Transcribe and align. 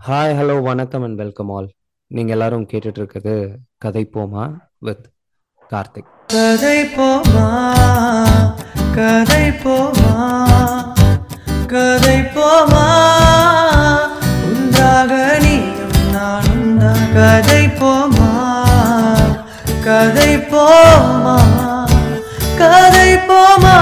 Hi 0.00 0.34
hello 0.36 0.62
வணக்கம் 0.62 1.02
and 1.02 1.16
welcome 1.16 1.50
all 1.50 1.68
நீங்கள் 2.10 2.34
எல்லாரும் 2.34 2.66
கேட்டுட்டு 2.66 3.00
இருக்கிறது 3.00 3.34
கதை 3.78 4.10
போமா 4.14 4.44
வித் 4.78 5.06
கார்த்திக். 5.70 6.10
கதை 6.26 6.78
போமா 6.96 7.46
கதை 8.94 9.44
போமா 9.62 10.12
கதை 11.66 12.18
போமா. 12.36 12.86
உண்டாக 14.50 15.10
நீயும் 15.40 15.98
நானும் 16.12 16.78
தான் 16.78 17.04
கதை 17.14 17.62
போமா 17.80 18.30
கதை 19.84 20.32
போமா 20.52 21.36
கதை 22.58 23.10
போமா. 23.28 23.76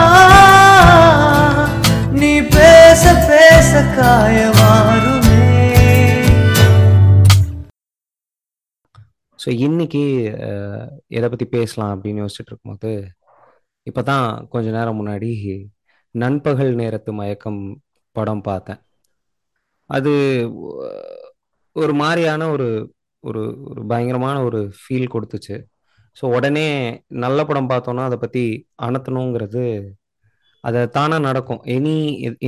நீ 2.12 2.40
பேச 2.48 3.02
பேச 3.28 3.70
காயமா 3.96 4.70
ஸோ 9.46 9.52
இன்னைக்கு 9.64 10.00
எதை 11.16 11.26
பற்றி 11.32 11.46
பேசலாம் 11.54 11.90
அப்படின்னு 11.94 12.22
யோசிச்சுட்டு 12.22 12.50
இருக்கும்போது 12.52 12.90
இப்போ 13.86 14.02
தான் 14.08 14.26
கொஞ்ச 14.52 14.68
நேரம் 14.76 14.98
முன்னாடி 15.00 15.28
நண்பகல் 16.14 16.72
நேரத்து 16.80 17.10
மயக்கம் 17.18 17.60
படம் 18.16 18.42
பார்த்தேன். 18.48 18.80
அது 19.90 20.12
ஒரு 21.76 21.94
மாதிரியான 22.02 22.48
ஒரு 22.54 22.68
ஒரு 23.24 23.42
ஒரு 23.70 23.84
பயங்கரமான 23.92 24.36
ஒரு 24.48 24.60
ஃபீல் 24.80 25.12
கொடுத்துச்சு. 25.14 25.56
ஸோ 26.20 26.24
உடனே 26.38 26.66
நல்ல 27.24 27.38
படம் 27.44 27.70
பார்த்தோன்னா 27.74 28.08
அதை 28.08 28.20
பற்றி 28.24 28.44
அணத்தணுங்கிறது 28.88 29.64
அதை 30.64 30.82
தானாக 30.98 31.26
நடக்கும். 31.28 31.64
எனி 31.78 31.96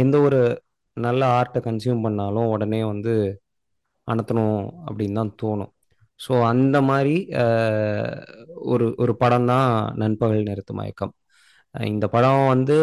எந்த 0.02 0.16
ஒரு 0.28 0.42
நல்ல 0.96 1.22
ஆர்ட்டை 1.38 1.62
கன்சியூம் 1.70 2.04
பண்ணாலும் 2.08 2.52
உடனே 2.56 2.82
வந்து 2.92 3.16
அணத்தணும் 4.08 4.60
அப்படின்னு 4.88 5.20
தான் 5.22 5.36
தோணும். 5.42 5.72
ஸோ 6.20 6.33
அந்த 6.52 6.77
மாதிரி 6.91 7.14
ஒரு 8.72 8.86
ஒரு 9.02 9.12
படம் 9.22 9.48
தான் 9.52 9.69
நண்பகல் 10.02 10.48
நிறுத்து 10.50 10.72
மயக்கம். 10.80 11.12
இந்த 11.92 12.06
படம் 12.14 12.42
வந்து 12.52 12.77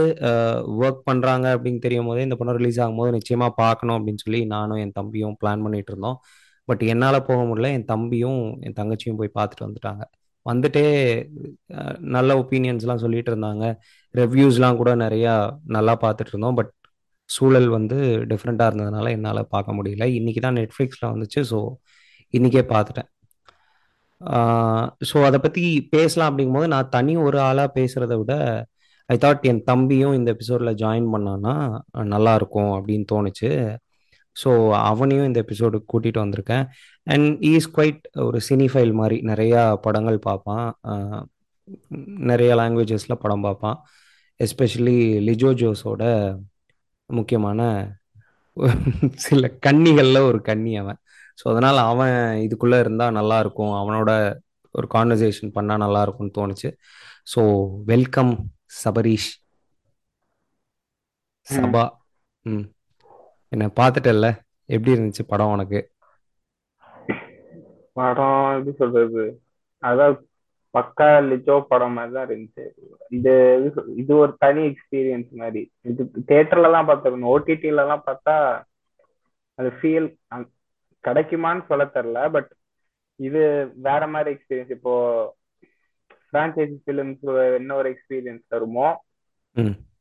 ஒர்க் 0.82 1.02
பண்ணுறாங்க 1.10 1.46
அப்படின்னு 1.56 1.80
தெரியும் 1.86 2.10
போதே 2.10 2.26
இந்த 2.28 2.36
படம் 2.42 2.58
ரிலீஸ் 2.60 2.80
ஆகும்போது 2.84 3.12
நிச்சயமாக 3.18 3.54
பார்க்கணும் 3.64 3.98
அப்படின்னு 4.00 4.24
சொல்லி 4.26 4.42
நானும் 4.56 4.82
என் 4.84 4.96
தம்பியும் 5.00 5.38
பிளான் 5.42 5.64
பண்ணிட்டு 5.66 5.92
இருந்தோம். 5.94 6.18
பட் 6.68 6.84
என்னால் 6.92 7.26
போக 7.30 7.40
முடியல. 7.50 7.72
என் 7.78 7.90
தம்பியும் 7.94 8.42
என் 8.68 8.78
தங்கச்சியும் 8.80 9.20
போய் 9.22 9.36
பார்த்துட்டு 9.40 9.66
வந்துட்டாங்க. 9.68 10.04
வந்துட்டே 10.46 10.86
நல்ல 12.16 12.32
ஒப்பீனியன்ஸ்லாம் 12.42 13.04
சொல்லிட்டு 13.06 13.32
இருந்தாங்க. 13.34 13.66
ரிவ்யூஸ்லாம் 14.16 14.80
கூட 14.82 14.92
நிறையா 15.06 15.34
நல்லா 15.78 15.94
பார்த்துட்டு 16.06 16.34
இருந்தோம். 16.34 16.58
பட் 16.60 16.72
சூழல் 17.30 17.70
வந்து 17.78 17.98
டிஃப்ரெண்ட்டாக 18.32 18.70
இருந்ததுனால 18.72 19.12
என்னால் 19.18 19.42
பார்க்க 19.56 19.78
முடியல. 19.80 20.06
இன்னைக்கு 20.20 20.42
தான் 20.48 20.58
நெட்ஃப்ளிக்ஸில் 20.62 21.12
வந்துச்சு. 21.14 21.42
ஸோ 21.52 21.60
இன்றைக்கே 22.34 22.64
பார்த்துட்டேன். 22.74 23.10
ஸோ 25.10 25.18
அதை 25.26 25.40
பற்றி 25.40 25.64
பேசலாம் 25.90 26.30
அப்படிங்கும்போது 26.32 26.68
நான் 26.68 26.90
தனி 26.90 27.14
ஒரு 27.18 27.38
ஆளாக 27.40 27.70
பேசுகிறத 27.80 28.14
விட 28.18 28.34
ஐ 29.10 29.16
தாட் 29.24 29.44
என் 29.50 29.64
தம்பியும் 29.64 30.14
இந்த 30.14 30.30
எபிசோடில் 30.36 30.78
ஜாயின் 30.84 31.08
பண்ணான்னா 31.14 31.56
நல்லாயிருக்கும் 32.14 32.72
அப்படின்னு 32.78 33.06
தோணுச்சு. 33.14 33.50
ஸோ 34.36 34.52
அவனையும் 34.90 35.26
இந்த 35.26 35.40
எபிசோடுக்கு 35.46 35.92
கூட்டிகிட்டு 35.94 36.24
வந்திருக்கேன். 36.24 36.66
அண்ட் 37.08 37.28
இஸ் 37.52 37.70
குவைட் 37.76 38.02
ஒரு 38.28 38.40
சினிஃபைல் 38.50 38.94
மாதிரி. 38.94 39.18
நிறையா 39.32 39.62
படங்கள் 39.82 40.20
பார்ப்பான். 40.20 40.68
நிறைய 42.32 42.52
லாங்குவேஜஸில் 42.56 43.22
படம் 43.24 43.42
பார்ப்பான். 43.42 43.78
எஸ்பெஷலி 44.40 44.98
லிஜோ 45.28 45.52
ஜோஸோட 45.62 46.04
முக்கியமான 47.10 47.62
சில 49.26 49.48
கன்னிகளில் 49.66 50.28
ஒரு 50.30 50.40
கன்னி 50.42 50.74
அவன். 50.78 51.00
ஸோ 51.38 51.46
அதனால் 51.50 51.80
அவன் 51.84 52.16
இதுக்குள்ளே 52.46 52.80
இருந்தால் 52.80 53.12
நல்லா 53.12 53.40
இருக்கும் 53.40 53.74
அவனோட 53.74 54.12
ஒரு 54.76 54.88
கான்வர்சேஷன் 54.94 55.56
பண்ணால் 55.58 55.84
நல்லா 55.86 56.02
இருக்கும்னு 56.02 56.38
தோணுச்சு 56.38 56.70
ஸோ 57.34 57.42
வெல்கம் 57.86 58.34
சபரீஷ். 58.84 59.30
சபா. 61.48 61.84
ம். 62.46 62.66
என்ன 63.52 63.66
பார்த்துட்டல்ல? 63.80 64.28
எப்படி 64.70 64.94
இருந்துச்சு 64.96 65.24
படம் 65.24 65.52
உனக்கு? 65.52 65.80
படம் 67.98 68.40
எப்படி 68.56 68.74
சொல்றது? 68.78 69.26
அதான் 69.84 70.16
பக்கா 70.76 71.10
லிஜோ 71.30 71.56
படம் 71.68 71.94
மாதிரி 71.94 72.14
தான் 72.14 72.28
இருந்துச்சு. 72.28 72.64
இது 73.10 73.34
இது 73.96 74.12
ஒரு 74.16 74.32
தனி 74.38 74.62
எக்ஸ்பீரியன்ஸ் 74.64 75.30
மாதிரி. 75.34 75.62
இது 75.84 76.02
தியேட்டர்ல 76.30 76.70
எல்லாம் 76.70 76.88
பார்த்துருக்கணும் 76.90 77.34
ஓடிடில 77.34 77.84
எல்லாம் 77.86 78.06
பார்த்தா 78.08 78.36
அது 79.60 79.70
ஃபீல் 79.78 80.08
கிடைக்குமான்னு 81.06 81.64
சொல்ல 81.68 81.84
தெரியல 81.96 82.22
பட் 82.32 82.52
இது 83.20 83.42
வேற 83.86 84.04
மாதிரி 84.14 84.30
எக்ஸ்பீரியன்ஸ் 84.34 84.76
இப்போ 84.78 84.94
பிரான்ச்சைசி 86.34 86.78
ஃபிலிம்ஸ் 86.84 87.26
என்ன 87.60 87.76
ஒரு 87.76 87.90
எக்ஸ்பீரியன்ஸ் 87.94 88.44
தருமோ 88.54 88.88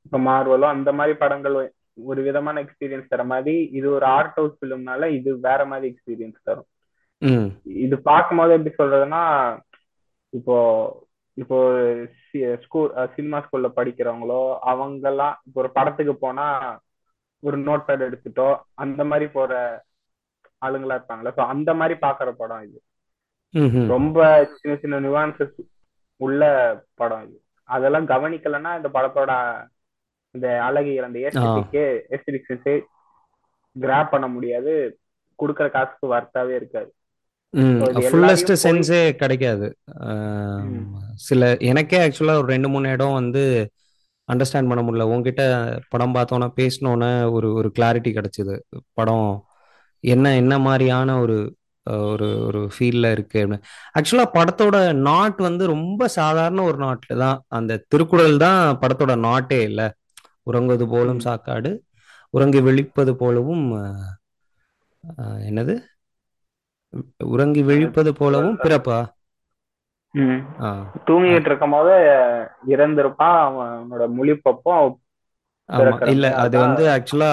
இப்போ 0.07 0.19
மார்வலோ 0.25 0.67
அந்த 0.73 0.91
மாதிரி 0.93 1.15
படங்கள் 1.21 1.57
ஒரு 2.05 2.21
விதமான 2.27 2.63
எக்ஸ்பீரியன்ஸ் 2.63 3.11
தர 3.11 3.25
மாதிரி 3.27 3.57
இது 3.79 3.87
ஒரு 3.91 4.07
ஆர்ட் 4.15 4.39
ஹவுஸ் 4.39 4.57
ஃபிலிம்னால 4.59 5.09
இது 5.19 5.31
வேற 5.45 5.61
மாதிரி 5.67 5.87
எக்ஸ்பீரியன்ஸ் 5.91 6.39
தரும். 6.43 6.69
இது 7.83 7.97
பார்க்கும்போது 8.09 8.55
எப்படி 8.57 8.73
சொல்றதுன்னா 8.75 9.23
இப்போ 10.33 10.57
இப்போ 11.37 11.57
ஸ்கூல் 12.65 12.89
சினிமா 13.15 13.39
ஸ்கூல்ல 13.45 13.69
படிக்கிறவங்களோ 13.77 14.41
அவங்கெல்லாம் 14.73 15.35
இப்போ 15.47 15.59
ஒரு 15.63 15.71
படத்துக்கு 15.77 16.15
போனா 16.19 16.47
ஒரு 17.43 17.57
நோட் 17.65 17.87
பேட் 17.87 18.07
எடுத்துட்டோ 18.09 18.49
அந்த 18.77 19.01
மாதிரி 19.05 19.27
போற 19.33 19.53
ஆளுங்களா 20.65 20.97
இருப்பாங்களா 20.99 21.33
ஸோ 21.39 21.43
அந்த 21.53 21.71
மாதிரி 21.81 21.95
பாக்குற 22.07 22.31
படம் 22.41 22.65
இது. 22.67 22.79
ரொம்ப 23.95 24.19
சின்ன 24.59 24.75
சின்ன 24.83 25.01
நியூவான்சஸ் 25.05 25.57
உள்ள 26.21 26.43
படம் 27.01 27.25
இது. 27.27 27.39
அதெல்லாம் 27.69 28.11
கவனிக்கலைன்னா 28.13 28.73
இந்த 28.79 28.89
படத்தோட 28.97 29.33
இந்த 30.35 30.49
அழகியல் 30.67 31.09
அந்த 31.09 31.19
ஏஸ்தட்டிக்கே 31.29 31.87
எஸ்தட்டிக்ஸே 32.15 32.75
கிராப் 33.77 34.13
பண்ண 34.15 34.27
முடியாது. 34.35 34.75
கொடுக்குற 35.39 35.67
காசுக்கு 35.77 36.07
வர்த்தாவே 36.15 36.55
இருக்காது. 36.61 36.91
ஃபுல்லஸ்ட் 38.11 38.53
சென்ஸே 38.65 39.01
கிடைக்காது. 39.23 39.67
சில 41.29 41.51
எனக்கே 41.71 41.99
ஆக்சுவலாக 42.05 42.41
ஒரு 42.43 42.49
ரெண்டு 42.55 42.69
மூணு 42.75 42.93
இடம் 42.97 43.19
வந்து 43.21 43.43
அண்டர்ஸ்டாண்ட் 44.29 44.71
பண்ண 44.71 44.83
முடியல. 44.85 45.07
உன்கிட்ட 45.15 45.43
படம் 45.93 46.15
பார்த்தோன்னே 46.17 46.49
பேசினோன்னே 46.61 47.11
ஒரு 47.37 47.49
ஒரு 47.61 47.71
கிளாரிட்டி 47.79 48.11
கிடைச்சிது. 48.19 48.55
படம் 48.99 49.29
என்ன 50.05 50.33
என்ன 50.35 50.55
மாதிரியான 50.67 51.17
ஒரு 51.21 51.37
ஒரு 52.11 52.27
ஒரு 52.47 52.61
ஃபீல்ல 52.75 53.07
இருக்கு 53.15 53.39
அப்படின்னு. 53.41 53.59
ஆக்சுவலாக 53.99 54.35
படத்தோட 54.37 54.77
நாட் 55.09 55.39
வந்து 55.47 55.65
ரொம்ப 55.73 56.09
சாதாரண 56.17 56.63
ஒரு 56.63 56.79
நாட்டில் 56.85 57.23
தான். 57.25 57.39
அந்த 57.49 57.83
திருக்குறள் 57.93 58.37
தான் 58.45 58.61
படத்தோட 58.83 59.15
நாட்டே 59.19 59.59
இல்லை. 59.63 59.89
உறங்குவது 60.43 60.87
போலும். 60.89 61.21
சாக்காடு 61.27 61.73
உறங்கி 62.35 62.61
விழிப்பது 62.61 63.13
போலவும் 63.17 63.67
என்னது? 65.49 65.75
உறங்கி 67.35 67.63
விழிப்பது 67.63 68.11
போலவும் 68.21 68.59
பிறப்பா? 68.65 68.99
தூங்கிட்டு 71.09 71.49
இருக்கும் 71.51 71.75
போது 71.77 71.95
இறந்திருப்பான் 72.75 73.39
அவனோட 73.45 74.05
முழிப்பப்போ 74.19 74.75
இல்ல 76.13 76.27
அது 76.43 76.57
வந்து 76.59 76.85
ஆக்சுவலா 76.89 77.33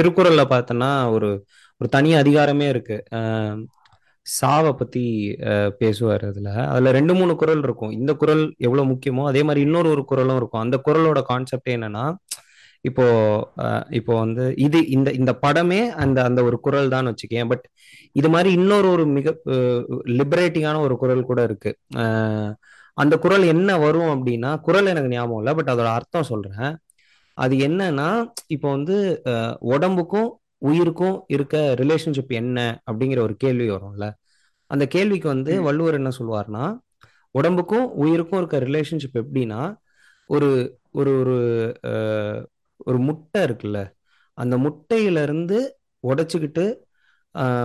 திருக்குறள்ல 0.00 0.44
பார்த்தோன்னா 0.54 0.90
ஒரு 1.16 1.30
ஒரு 1.80 1.88
தனி 1.96 2.10
அதிகாரமே 2.22 2.66
இருக்கு. 2.74 2.96
சாவை 4.26 4.72
பத்தி 4.80 5.02
பேசுவார் 5.80 6.24
அதுல. 6.30 6.50
அதுல 6.72 6.90
ரெண்டு 6.98 7.12
மூணு 7.18 7.32
குறள் 7.42 7.62
இருக்கும். 7.66 7.92
இந்த 8.00 8.12
குறள் 8.22 8.42
எவ்வளவு 8.66 8.90
முக்கியமோ 8.92 9.22
அதே 9.30 9.42
மாதிரி 9.48 9.64
இன்னொரு 9.66 9.88
ஒரு 9.94 10.02
குரலும் 10.10 10.38
இருக்கும். 10.40 10.64
அந்த 10.66 10.78
குறளோட 10.88 11.20
கான்செப்ட் 11.30 11.70
என்னன்னா 11.76 12.04
இப்போ 12.88 13.06
இப்போ 13.98 14.12
வந்து 14.22 14.44
இது 14.66 14.78
இந்த 14.96 15.08
இந்த 15.20 15.32
படமே 15.44 15.80
அந்த 16.02 16.18
அந்த 16.28 16.40
ஒரு 16.48 16.56
குரல் 16.66 16.92
தான் 16.94 17.08
வச்சுக்கேன். 17.10 17.48
பட் 17.52 17.64
இது 18.18 18.28
மாதிரி 18.34 18.50
இன்னொரு 18.58 18.88
ஒரு 18.94 19.04
மிக 19.16 19.34
லிபரேட்டிங்கான 20.18 20.80
ஒரு 20.86 20.94
குறள் 21.02 21.28
கூட 21.30 21.40
இருக்கு. 21.48 21.72
அந்த 22.98 23.14
குரல் 23.24 23.44
என்ன 23.54 23.70
வரும் 23.84 24.12
அப்படின்னா 24.14 24.52
குரல் 24.66 24.90
எனக்கு 24.92 25.12
ஞாபகம் 25.14 25.40
இல்லை 25.42 25.54
பட் 25.58 25.72
அதோட 25.74 25.90
அர்த்தம் 25.98 26.30
சொல்றேன். 26.32 26.72
அது 27.40 27.54
என்னன்னா 27.66 28.08
இப்போ 28.46 28.68
வந்து 28.70 28.96
உடம்புக்கும் 29.72 30.28
உயிருக்கும் 30.62 31.16
இருக்க 31.26 31.56
ரிலேஷன்ஷிப் 31.78 32.32
என்ன 32.32 32.58
அப்படிங்கிற 32.90 33.20
ஒரு 33.20 33.36
கேள்வி 33.36 33.70
வரும்ல. 33.70 34.06
அந்த 34.70 34.86
கேள்விக்கு 34.86 35.28
வந்து. 35.28 35.52
வள்ளுவர் 35.62 35.94
என்ன 35.94 36.10
சொல்லுவார்னா 36.18 36.64
உடம்புக்கும் 37.34 37.86
உயிருக்கும் 37.94 38.38
இருக்க 38.38 38.58
ரிலேஷன்ஷிப் 38.58 39.18
எப்படின்னா 39.20 39.60
ஒரு 40.30 40.48
ஒரு 40.92 41.12
ஒரு 41.20 41.36
ஒரு 42.86 42.98
முட்டை 42.98 43.40
இருக்குல்ல 43.42 43.80
அந்த 44.38 44.54
முட்டையில 44.56 45.22
இருந்து 45.22 45.58
உடைச்சுக்கிட்டு 46.04 46.64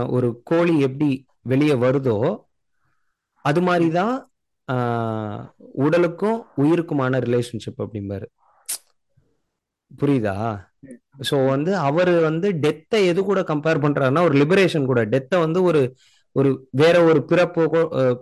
ஒரு 0.07 0.27
கோழி 0.43 0.79
எப்படி 0.79 1.09
வெளியே 1.43 1.75
வருதோ 1.75 2.17
அது 3.45 3.61
மாதிரி 3.61 3.87
தான் 3.91 4.13
உடலுக்கும் 5.77 6.39
உயிருக்குமான 6.57 7.19
ரிலேஷன்ஷிப் 7.25 7.81
அப்படிம்பாரு. 7.83 8.27
புரியுதா? 9.99 10.35
ஸோ 11.29 11.35
வந்து 11.53 11.71
அவர் 11.87 12.13
வந்து 12.29 12.47
டெத்தை 12.63 12.99
எது 13.11 13.19
கூட 13.29 13.41
கம்பேர் 13.51 13.83
பண்றாருன்னா 13.85 14.23
ஒரு 14.29 14.35
லிபரேஷன் 14.41 14.89
கூட. 14.91 15.01
டெத்தை 15.13 15.37
வந்து 15.45 15.59
ஒரு 15.69 15.81
ஒரு 16.35 16.49
வேற 16.81 16.95
ஒரு 17.09 17.19
பிறப்பு 17.29 17.63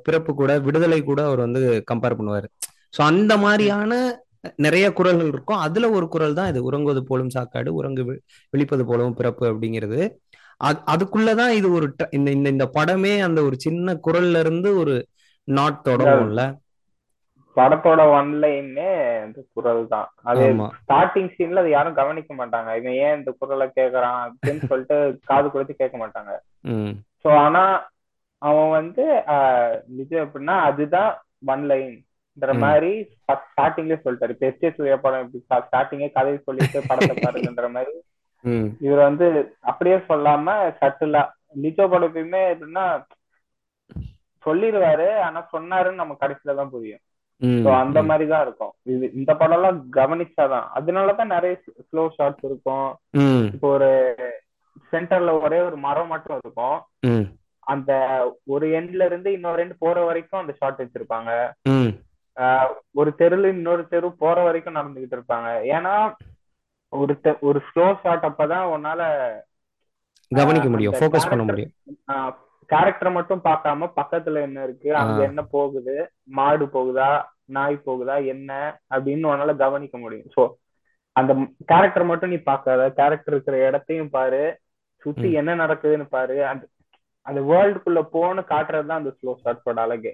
பிறப்பு 0.08 0.32
கூட 0.42 0.52
விடுதலை 0.66 1.00
கூட 1.04 1.20
அவர் 1.30 1.46
வந்து 1.46 1.62
கம்பேர் 1.92 2.18
பண்ணுவாரு. 2.20 2.48
ஸோ 2.96 3.00
அந்த 3.12 3.34
மாதிரியான 3.46 3.94
நிறைய 4.66 4.86
குரல்கள் 5.00 5.32
இருக்கும். 5.34 5.62
அதுல 5.66 5.90
ஒரு 5.98 6.06
குரல் 6.14 6.38
தான் 6.40 6.50
இது 6.52 6.62
உறங்குவது 6.70 7.02
போலும் 7.10 7.34
சாக்காடு 7.36 7.70
உறங்கு 7.80 8.04
விழிப்பது 8.54 8.84
போலும் 8.90 9.18
பிறப்பு 9.20 9.46
அப்படிங்கிறது. 9.52 10.00
அது 10.62 10.80
அதுக்குள்ளதான் 10.94 11.54
இது 11.60 11.68
ஒரு 11.78 11.88
இந்த 12.18 12.30
இந்த 12.38 12.48
இந்த 12.56 12.66
படமே 12.78 13.14
அந்த 13.28 13.40
ஒரு 13.48 13.56
சின்ன 13.66 13.96
குரல்ல 14.08 14.42
இருந்து 14.46 14.70
ஒரு 14.82 14.96
நாட் 15.48 15.80
தொடங்கும்ல. 15.90 16.44
படத்தோட 17.58 18.02
ஒன்லைனே 18.18 18.90
இந்த 19.26 19.40
குரல் 19.56 19.82
தான். 19.94 20.08
அது 20.30 20.44
ஸ்டார்டிங் 20.80 21.32
சீன்ல 21.36 21.62
அது 21.64 21.72
யாரும் 21.76 22.00
கவனிக்க 22.00 22.32
மாட்டாங்க. 22.40 22.70
இவன் 22.80 22.98
ஏன் 23.06 23.18
இந்த 23.20 23.32
குரலை 23.40 23.68
கேக்குறான் 23.80 24.22
அப்படின்னு 24.28 24.70
சொல்லிட்டு 24.72 24.98
காது 25.32 25.48
கொடுத்து 25.54 25.74
கேட்க 25.82 25.98
மாட்டாங்க. 26.04 26.32
சோ 27.24 27.30
ஆனா 27.44 27.64
அவன் 28.42 28.72
வந்து 28.80 29.04
நிஜம் 29.98 30.24
எப்படின்னா 30.26 30.56
அதுதான் 30.70 31.12
ஒன் 31.54 31.64
லைன்ன்ற. 31.72 32.52
மாதிரி 32.66 32.92
ஸ்டார்டிங்லயே 33.50 34.00
சொல்லிட்டாரு. 34.06 34.34
இப்ப 34.36 34.50
எஸ்டே 34.52 34.72
சூர்யா 34.78 34.98
படம் 35.06 35.24
இப்படி 35.26 35.44
ஸ்டார்டிங்கே 35.68 36.10
கதையை 36.18 36.40
சொல்லிட்டு 36.48 36.82
படத்தை 36.90 37.16
பாருங்கன்ற 37.26 37.70
மாதிரி. 37.78 37.94
இவர் 38.86 39.08
வந்து 39.10 39.28
அப்படியே 39.72 39.98
சொல்லாம 40.10 40.56
சட்டிலா 40.80 41.24
லிஜோ 41.64 41.86
படம் 41.92 42.10
எப்பயுமே 42.10 42.44
எப்படின்னா 42.54 42.86
சொல்லிடுவாரு. 44.46 45.10
ஆனா 45.26 45.40
சொன்னாருன்னு 45.56 46.02
நம்ம 46.02 46.16
கடைசியில 46.22 46.56
தான் 46.60 46.72
புரியும். 46.76 47.04
அந்த 47.40 48.02
ம். 48.02 48.06
மாதிரி 48.06 48.30
தான் 48.30 48.42
இருக்கும். 48.42 48.74
இது 48.82 49.12
இந்த 49.14 49.36
படம் 49.36 49.56
எல்லாம் 49.56 49.80
கவனிச்சாதான். 49.92 50.68
அதனாலதான் 50.76 51.26
நிறைய 51.26 51.60
ஸ்லோ 51.92 52.10
ஷாட்ஸ் 52.18 52.46
இருக்கும். 52.50 52.96
இப்போ 53.54 53.68
ஒரு 53.70 54.16
சென்டர்ல 54.92 55.42
ஒரே 55.42 55.60
ஒரு 55.62 55.78
மரம் 55.78 56.08
மட்டும் 56.08 56.40
இருக்கும். 56.44 56.78
அந்த 57.60 57.92
ஒரு 58.44 58.68
எண்ட்ல 58.68 59.06
இருந்து 59.06 59.32
இன்னொரு 59.32 59.68
எண்ட் 59.68 59.76
போற 59.80 60.04
வரைக்கும் 60.04 60.40
அந்த 60.40 60.54
ஷாட் 60.58 60.80
வச்சிருப்பாங்க. 60.80 61.32
ஒரு 62.92 63.14
தெருல 63.18 63.48
இன்னொரு 63.48 63.88
தெரு 63.88 64.12
போற 64.14 64.44
வரைக்கும் 64.44 64.76
நடந்துகிட்டு 64.76 65.20
இருப்பாங்க. 65.20 65.50
ஏன்னா 65.74 66.14
ஒரு 66.90 67.20
ஒரு 67.40 67.62
ஸ்லோ 67.70 67.96
ஷாட் 68.04 68.24
அப்பதான் 68.24 68.66
உன்னால 68.76 69.02
கவனிக்க 70.28 70.70
முடியும். 70.70 70.94
அந்த 70.94 71.08
ஃபோக்கஸ் 71.08 71.30
பண்ண 71.30 71.44
முடியும். 71.44 71.72
கேரக்டர் 72.74 73.18
மட்டும் 73.18 73.42
பார்க்காம 73.44 73.90
பக்கத்துல 74.00 74.42
என்ன 74.48 74.64
இருக்கு? 74.64 74.90
அங்க. 75.02 75.20
என்ன 75.30 75.42
போகுது? 75.56 75.96
மாடு 76.40 76.66
போகுதா? 76.76 77.10
நாய் 77.56 77.78
போகுதா? 77.86 78.16
என்ன? 78.34 78.52
அப்படின்னு 78.96 79.30
உன்னால 79.32 79.56
கவனிக்க 79.64 79.98
முடியும். 79.98 80.30
சோ 80.36 80.44
அந்த 81.16 81.32
கேரக்டர் 81.72 82.10
மட்டும் 82.12 82.32
நீ 82.34 82.38
பார்க்காத. 82.50 82.84
கேரக்டர் 83.00 83.34
இருக்கிற 83.34 83.58
இடத்தையும் 83.68 84.14
பாரு. 84.18 84.44
சுத்தி. 85.04 85.30
என்ன 85.40 85.52
நடக்குதுன்னு 85.64 86.08
பாரு. 86.18 86.38
அந்த 86.52 86.64
அந்த 87.26 87.40
வேர்ல்டுக்குள்ள 87.50 88.02
போன்னு 88.14 88.42
காட்டுறதுதான் 88.52 89.02
அந்த 89.02 89.12
ஸ்லோ 89.18 89.34
ஷாட்டோட 89.44 89.80
அழகே. 89.84 90.14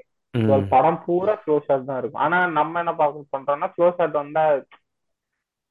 படம் 0.73 1.00
பூரா 1.06 1.33
ஸ்லோ 1.44 1.56
ஷாட் 1.67 1.88
தான் 1.88 2.00
இருக்கும். 2.01 2.23
ஆனா 2.25 2.39
நம்ம 2.57 2.79
என்ன 2.83 2.94
பார்க்க 3.00 3.33
பண்றோம்னா 3.35 3.67
ஸ்லோ 3.75 3.88
ஷாட் 3.97 4.19
வந்தா 4.19 4.44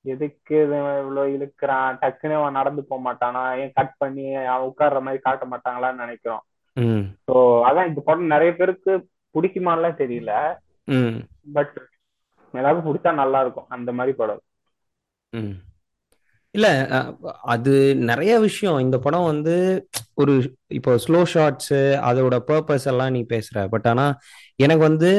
எதுக்கு 0.05 0.57
இவ்வளவு 0.65 1.33
இழுக்கிறான்? 1.35 1.99
டக்குன்னு 2.03 2.39
அவன் 2.41 2.59
நடந்து 2.61 2.83
போக 2.91 3.01
மாட்டானா? 3.07 3.43
ஏன் 3.63 3.73
கட் 3.75 3.95
பண்ணி 4.03 4.25
அவன் 4.53 4.67
உட்கார்ற 4.71 5.01
மாதிரி 5.07 5.21
காட்ட 5.23 5.47
மாட்டாங்களான்னு 5.53 6.03
நினைக்கிறோம். 6.05 6.43
ஸோ 7.29 7.35
அதான் 7.69 7.89
இந்த 7.89 8.01
படம் 8.01 8.27
நிறைய 8.27 8.57
பேருக்கு 8.57 8.93
பிடிக்குமான்லாம் 9.35 10.01
தெரியல. 10.03 10.33
ம். 10.89 11.17
பட் 11.53 11.75
எல்லாருக்கும் 12.55 12.89
பிடிச்சா 12.89 13.15
நல்லா 13.15 13.41
இருக்கும் 13.41 13.69
அந்த 13.69 13.93
மாதிரி 13.93 14.17
படம். 14.17 14.43
ம். 15.33 15.55
இல்ல 16.55 16.67
அது 17.43 17.95
நிறைய 17.95 18.39
விஷயம். 18.39 18.79
இந்த 18.79 18.99
படம் 18.99 19.25
வந்து 19.25 19.55
ஒரு 20.15 20.35
இப்போ 20.69 20.93
ஸ்லோ 20.95 21.21
ஷாட்ஸு 21.35 21.81
அதோட 22.11 22.37
பர்பஸ் 22.47 22.87
எல்லாம் 22.87 23.11
நீ 23.11 23.21
பேசுற. 23.29 23.69
பட் 23.69 23.87
ஆனா 23.87 24.07
எனக்கு 24.57 24.83
வந்து 24.83 25.11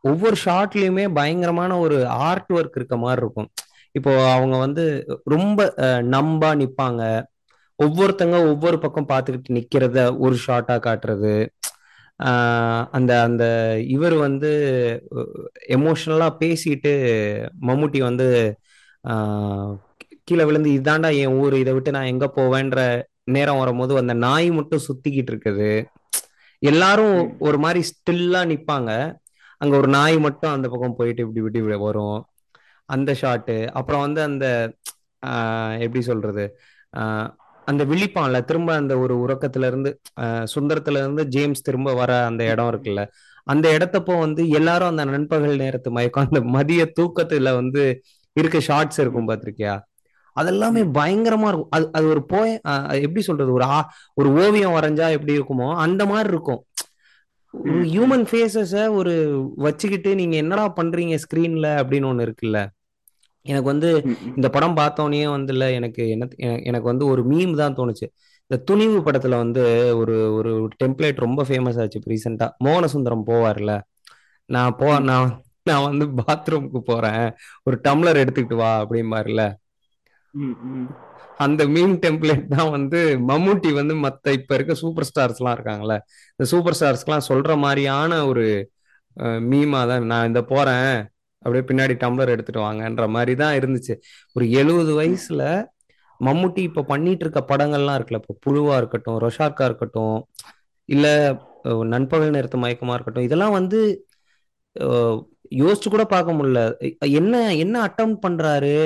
ஒவ்வொரு 0.00 0.36
ஷாட்லயுமே 0.44 1.04
பயங்கரமான 1.14 1.78
ஒரு 1.78 2.06
ஆர்ட் 2.06 2.50
ஒர்க் 2.50 2.74
இருக்க 2.74 2.96
மாதிரி 2.96 3.20
இருக்கும். 3.22 3.50
இப்போ 3.92 4.32
அவங்க 4.32 4.56
வந்து 4.58 4.84
ரொம்ப 5.24 5.74
நம்பா 6.14 6.50
நிப்பாங்க. 6.62 7.02
ஒவ்வொருத்தங்க 7.84 8.36
ஒவ்வொரு 8.52 8.76
பக்கம் 8.78 9.10
பார்த்துக்கிட்டு 9.12 9.56
நிக்கிறத 9.58 9.98
ஒரு 10.24 10.36
ஷாட்டா 10.46 10.76
காட்டுறது. 10.86 11.34
அந்த 12.96 13.12
அந்த 13.26 13.44
இவர் 13.94 14.16
வந்து 14.26 14.50
எமோஷனலா 15.76 16.28
பேசிட்டு 16.42 16.92
மம்முட்டி 17.68 18.00
வந்து 18.08 18.26
கீழே 20.28 20.44
விழுந்து 20.48 20.70
இதாண்டா 20.78 21.10
என் 21.22 21.36
ஊர் 21.42 21.54
இதை 21.62 21.72
விட்டு 21.76 21.94
நான் 21.96 22.10
எங்க 22.12 22.26
போவேன்ற 22.36 22.80
நேரம் 23.34 23.60
வரும்போது 23.62 23.92
அந்த 24.02 24.14
நாய் 24.26 24.48
மட்டும் 24.58 24.84
சுத்திக்கிட்டு 24.88 25.32
இருக்குது. 25.32 25.70
எல்லாரும். 26.62 27.18
ஒரு 27.46 27.58
மாதிரி 27.64 27.80
ஸ்டில்லா 27.90 28.40
நிப்பாங்க. 28.52 28.90
அங்க 29.60 29.74
ஒரு 29.80 29.88
நாய் 29.96 30.16
மட்டும் 30.26 30.54
அந்த 30.56 30.66
பக்கம் 30.72 30.96
போயிட்டு 31.00 31.24
இப்படி 31.26 31.60
இப்படி 31.62 31.78
வரும். 31.86 32.18
அந்த 32.88 33.10
ஷாட்டு 33.22 33.56
அப்புறம் 33.78 34.04
வந்து 34.06 34.20
அந்த 34.28 34.46
எப்படி 35.84 36.02
சொல்றது? 36.10 36.44
அந்த 37.66 37.82
விழிப்பான்ல 37.84 38.38
திரும்ப 38.44 38.70
அந்த 38.74 38.94
ஒரு 38.98 39.14
உறக்கத்துல 39.24 39.66
இருந்து 39.66 39.90
சுந்தரத்துல 40.54 41.00
இருந்து 41.02 41.22
ஜேம்ஸ் 41.26 41.62
திரும்ப 41.62 41.94
வர 41.94 42.12
அந்த 42.26 42.42
இடம் 42.44 42.70
இருக்குல்ல 42.72 43.02
அந்த 43.46 43.66
இடத்தப்போ 43.76 44.14
வந்து 44.18 44.42
எல்லாரும் 44.48 44.90
அந்த 44.92 45.04
நண்பகல் 45.04 45.56
நேரத்து 45.56 45.90
மயக்கம் 45.90 46.26
அந்த 46.26 46.40
மதிய 46.56 46.82
தூக்கத்துல 47.00 47.54
வந்து 47.54 47.84
இருக்க 48.36 48.58
ஷார்ட்ஸ் 48.60 49.00
இருக்கும் 49.00 49.28
பாத்திருக்கியா? 49.28 49.74
அதெல்லாமே 50.36 50.82
பயங்கரமா 50.98 51.48
இருக்கும். 51.50 51.72
அது 51.76 51.86
அது 51.92 52.06
ஒரு 52.08 52.22
போய 52.26 52.50
எப்படி 53.06 53.22
சொல்றது 53.22 53.50
ஒரு 53.52 53.64
ஆ 53.74 53.78
ஒரு 54.14 54.28
ஓவியம் 54.42 54.76
வரைஞ்சா 54.76 55.06
எப்படி 55.16 55.34
இருக்குமோ 55.38 55.68
அந்த 55.76 56.02
மாதிரி 56.06 56.30
இருக்கும். 56.34 56.60
ஒரு 57.54 57.80
ஹியூமன் 57.92 58.24
ஃபேஸஸ 58.30 58.84
ஒரு 58.98 59.14
வச்சுக்கிட்டு 59.56 60.10
நீங்க 60.14 60.36
என்னடா 60.36 60.64
பண்றீங்க 60.78 61.16
ஸ்கிரீன்ல 61.24 61.68
அப்படின்னு 61.82 62.10
ஒண்ணு 62.12 62.26
இருக்குல்ல. 62.28 62.60
எனக்கு 63.46 63.68
வந்து. 63.72 63.88
இந்த 64.38 64.48
படம் 64.56 64.76
பார்த்தோன்னே 64.78 65.22
வந்து 65.36 65.52
இல்ல 65.54 65.64
எனக்கு 65.78 66.02
என்ன 66.14 66.24
எனக்கு 66.68 66.86
வந்து 66.92 67.04
ஒரு 67.12 67.22
மீம் 67.30 67.54
தான் 67.62 67.76
தோணுச்சு. 67.78 68.06
இந்த 68.50 68.56
துணிவு 68.68 68.98
படத்துல 69.06 69.36
வந்து 69.44 69.62
ஒரு 70.00 70.16
ஒரு 70.38 70.50
டெம்ப்ளேட் 70.82 71.24
ரொம்ப 71.26 71.42
ஃபேமஸ் 71.48 71.78
ஆச்சு 71.82 71.98
இப்போ 72.00 72.10
ரீசெண்டா 72.14 72.46
மோகனசுந்தரம் 72.66 73.26
போவார்ல 73.30 73.72
நான் 74.48 74.76
போ 74.80 74.88
நான் 75.10 75.30
நான் 75.68 75.84
வந்து 75.88 76.04
பாத்ரூமுக்கு 76.20 76.80
போறேன். 76.90 77.24
ஒரு 77.66 77.76
டம்ளர் 77.86 78.20
எடுத்துக்கிட்டு 78.22 78.56
வா 78.62 78.70
அப்படிம்பாருல. 78.82 79.42
அந்த 81.44 81.62
மீம் 81.74 81.94
டெம்ப்ளேட் 82.04 82.44
தான் 82.54 82.70
வந்து 82.76 82.98
மம்முட்டி 83.30 83.70
வந்து 83.78 83.94
மத்த 84.04 84.32
இப்ப 84.38 84.54
இருக்க 84.56 84.74
சூப்பர் 84.82 85.08
ஸ்டார்ஸ்லாம் 85.10 85.56
இருக்காங்கல்ல. 85.56 85.94
இந்த 86.34 86.44
சூப்பர் 86.52 86.76
ஸ்டார்ஸ்க்குலாம் 86.78 87.28
சொல்ற 87.30 87.56
மாதிரியான 87.64 88.20
ஒரு 88.30 88.44
மீமா 89.50 89.80
தான் 89.90 90.06
நான் 90.12 90.28
இந்த 90.30 90.40
போறேன். 90.52 90.92
அப்படியே 91.44 91.64
பின்னாடி 91.70 91.94
டம்ளர் 92.02 92.32
எடுத்துட்டு 92.34 92.60
வாங்கன்ற 92.60 93.06
மாதிரி 93.08 93.34
தான் 93.42 93.56
இருந்துச்சு. 93.60 93.94
ஒரு 94.36 94.44
எழுபது 94.60 94.92
வயசுல 95.00 95.42
மம்முட்டி 96.20 96.62
இப்ப 96.68 96.84
பண்ணிட்டு 96.90 97.24
இருக்க 97.24 97.40
படங்கள்லாம் 97.48 97.96
இருக்குல்ல 97.98 98.20
இப்போ 98.22 98.34
புழுவா 98.44 98.74
இருக்கட்டும் 98.80 99.18
ரொஷார்க்கா 99.24 99.64
இருக்கட்டும் 99.70 100.18
இல்ல 100.88 101.06
நண்பகல் 101.94 102.34
நேரத்து 102.36 102.62
மயக்கமா 102.64 102.94
இருக்கட்டும் 102.94 103.26
இதெல்லாம் 103.28 103.56
வந்து 103.58 103.80
யோசிச்சு 105.62 105.88
கூட 105.88 106.04
பார்க்க 106.12 106.36
முடியல. 106.36 106.60
என்ன 107.20 107.34
என்ன 107.54 107.76
அட்டம் 107.86 108.14
பண்றாரு? 108.26 108.76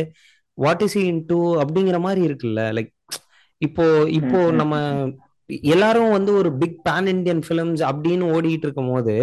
வாட் 0.59 0.83
இஸ் 0.87 0.97
இன்டு 1.11 1.39
அப்படிங்கிற 1.63 1.99
மாதிரி 2.01 2.21
இருக்குல்ல 2.29 2.63
லைக் 2.77 2.93
இப்போ 3.63 3.85
இப்போ 4.19 4.39
நம்ம 4.61 4.75
எல்லாரும் 5.73 6.15
வந்து 6.17 6.33
ஒரு 6.41 6.51
பிக் 6.63 6.79
பேன் 6.89 7.09
இண்டியன் 7.13 7.43
ஃபிலிம்ஸ் 7.47 7.83
அப்படின்னு 7.91 8.25
ஓடிட்டு 8.35 8.67
இருக்கும் 8.67 8.93
போது 8.93 9.15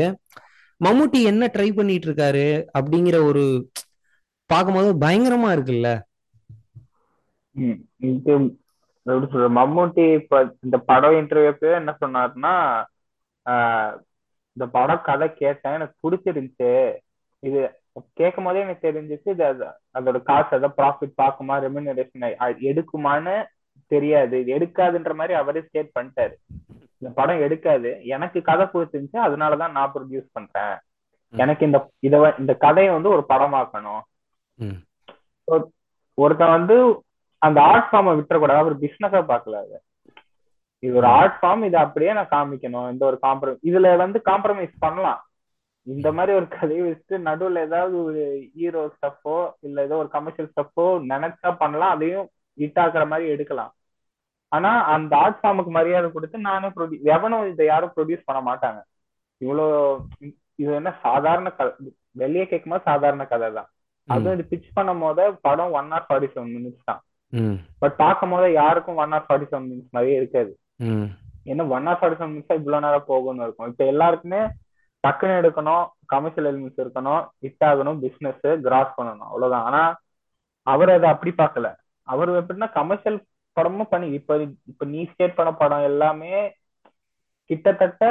மம்முட்டி 0.82 1.20
என்ன 1.24 1.44
ட்ரை 1.46 1.70
பண்ணிட்டு 1.76 2.08
இருக்காரு 2.10 2.48
அப்படிங்கிற 2.80 3.18
ஒரு 3.30 3.44
பார்க்கும்போது 4.50 4.90
பயங்கரமா 5.04 5.50
இருக்குல்ல? 5.56 5.90
இது 8.10 8.34
எப்படி 9.06 9.28
சொல்ற 9.34 9.48
மம்முட்டி 9.60 10.06
இப்ப 10.14 10.42
இந்த 10.66 10.78
படம் 10.90 11.18
இன்டர்வியூக்கு 11.22 11.70
என்ன 11.80 11.92
சொன்னாருன்னா 12.02 12.54
ஆஹ் 13.46 13.94
இந்த 14.58 14.66
படம் 14.76 15.06
கதை 15.06 15.28
கேட்டேன் 15.34 15.78
எனக்கு 15.78 15.96
பிடிச்சிருந்துச்சு. 16.04 16.72
இது 17.44 17.60
கேட்கும் 18.20 18.46
போதே 18.48 18.60
எனக்கு 18.60 18.88
தெரிஞ்சிச்சு 18.88 19.30
இது 19.36 19.44
அதோட 19.98 20.18
காசு 20.30 20.56
ஏதாவது 20.58 20.78
ப்ராஃபிட் 20.80 21.20
பார்க்குமா 21.22 21.56
ரெமினரேஷன் 21.66 22.28
எடுக்குமான்னு 22.72 23.36
தெரியாது. 23.92 24.36
இது 24.42 24.50
எடுக்காதுன்ற 24.58 25.14
மாதிரி 25.20 25.34
அவரே 25.42 25.62
ஸ்டேட் 25.68 25.96
பண்ணிட்டாரு. 26.00 26.36
இந்த 27.04 27.16
படம் 27.16 27.40
எடுக்காது. 27.40 28.06
எனக்கு 28.06 28.42
கதை 28.42 28.66
பிடிச்சிருந்துச்சு 28.66 29.18
அதனாலதான் 29.18 29.72
நான் 29.72 29.92
ப்ரொடியூஸ் 29.94 30.28
பண்றேன். 30.32 30.78
எனக்கு 31.30 31.66
இந்த 31.66 31.90
இத 32.00 32.34
இந்த 32.40 32.54
கதையை 32.54 32.94
வந்து 32.94 33.10
ஒரு 33.10 33.26
படமாக்கணும். 33.30 34.00
ம். 34.54 34.82
ஒரு- 35.52 35.70
ஒருத்தன் 36.14 36.50
வந்து 36.50 37.04
அந்த 37.38 37.62
ஆர்ட் 37.62 37.94
ஃபார்மை 37.94 38.24
விட்டுறக்கூடாது. 38.24 38.58
அவர் 38.58 38.80
பிசினஸா 38.80 39.26
பார்க்கல 39.26 39.56
அது. 39.56 39.82
இது 40.80 40.96
ஒரு 40.96 41.08
ஆர்ட் 41.08 41.38
ஃபார்ம் 41.42 41.66
இதை 41.66 41.82
அப்படியே 41.82 42.14
நான் 42.14 42.28
காமிக்கணும். 42.28 42.92
இந்த 42.92 43.06
ஒரு 43.06 43.20
காம்ப்ரமைஸ் 43.22 43.58
இதுல 43.66 43.98
வந்து 43.98 44.22
காம்ப்ரமைஸ் 44.26 44.74
பண்ணலாம். 44.80 45.26
இந்த 45.84 46.12
மாதிரி 46.12 46.36
ஒரு 46.36 46.48
கதையை 46.48 46.92
வச்சுட்டு 46.92 47.14
நடுவுல 47.14 47.58
ஏதாவது 47.58 48.04
ஒரு 48.04 48.50
ஹீரோ 48.56 48.94
ஸ்டஃப்போ 49.02 49.52
இல்ல 49.60 49.84
ஏதோ 49.84 49.96
ஒரு 49.96 50.08
கமர்ஷியல் 50.08 50.52
ஸ்டஃப்போ 50.56 50.84
நினைச்சா 50.84 51.56
பண்ணலாம். 51.58 51.90
அதையும் 51.90 52.30
ஹிட் 52.58 52.80
ஆக்குற 52.80 53.08
மாதிரி 53.08 53.30
எடுக்கலாம். 53.30 53.74
ஆனா 54.56 54.72
அந்த 54.94 55.14
ஆர்ட் 55.24 55.40
ஃபார்முக்கு 55.42 55.72
மரியாதை 55.78 56.08
கொடுத்து 56.16 56.38
நானே 56.48 56.68
ப்ரொடியூஸ் 56.76 57.08
எவனும் 57.16 57.46
இதை 57.52 57.66
யாரும் 57.70 57.94
ப்ரொடியூஸ் 57.96 58.28
பண்ண 58.28 58.42
மாட்டாங்க. 58.50 58.80
இவ்வளோ 59.42 59.66
இது 60.62 60.72
என்ன 60.80 60.92
சாதாரண 61.06 61.48
கதை 61.60 61.72
வெளியே 62.22 62.46
கேட்கும்போது 62.52 62.88
சாதாரண 62.90 63.24
கதை 63.32 63.48
தான். 63.58 63.70
அதுவும் 64.08 64.36
இது 64.36 64.44
பிச் 64.52 64.76
பண்ணும் 64.78 65.04
போது 65.06 65.24
படம் 65.48 65.74
one 65.80 65.90
hour 65.94 66.08
forty 66.08 66.30
seven 66.34 66.54
minutes 66.58 66.88
தான். 66.90 67.02
பட் 67.82 67.96
பார்க்கும் 68.04 68.34
போது 68.36 68.48
யாருக்கும் 68.62 69.00
one 69.04 69.14
hour 69.16 69.28
forty 69.28 69.48
seven 69.52 69.68
minutes 69.72 69.96
மாதிரியே 69.98 70.20
இருக்காது. 70.22 70.52
ஏன்னா 71.52 71.64
one 71.76 71.88
hour 71.88 72.00
forty 72.02 72.20
seven 72.20 72.34
minutes 72.34 72.60
இவ்வளவு 72.62 72.86
நேரம் 72.86 73.10
போகும்னு 73.12 73.46
இருக்கும். 73.48 73.70
இப்ப 73.74 73.84
எல்லாருக்குமே 73.94 74.42
டக்குன்னு 75.04 75.40
எடுக்கணும் 75.42 75.86
கமர்ஷியல் 76.14 76.50
எலிமெண்ட்ஸ் 76.52 76.84
இருக்கணும் 76.84 77.22
ஹிட் 77.44 77.66
ஆகணும் 77.70 77.98
பிசினஸ் 78.06 78.46
கிராஸ் 78.68 78.98
பண்ணணும். 79.00 79.28
அவ்வளவுதான். 79.32 79.66
ஆனா 79.70 79.82
அவர் 80.68 80.96
அதை 80.98 81.08
அப்படி 81.14 81.32
பார்க்கல. 81.42 81.70
அவர் 82.08 82.30
எப்படின்னா 82.42 82.70
கமர்ஷியல் 82.80 83.18
படமும் 83.58 83.92
பண்ணி 83.92 84.08
இப்ப 84.20 84.38
இப்ப 84.72 84.86
நீ 84.94 85.02
ஸ்டேட் 85.12 85.38
பண்ண 85.38 85.52
படம் 85.62 85.88
எல்லாமே 85.92 86.34
கிட்டத்தட்ட 87.50 88.04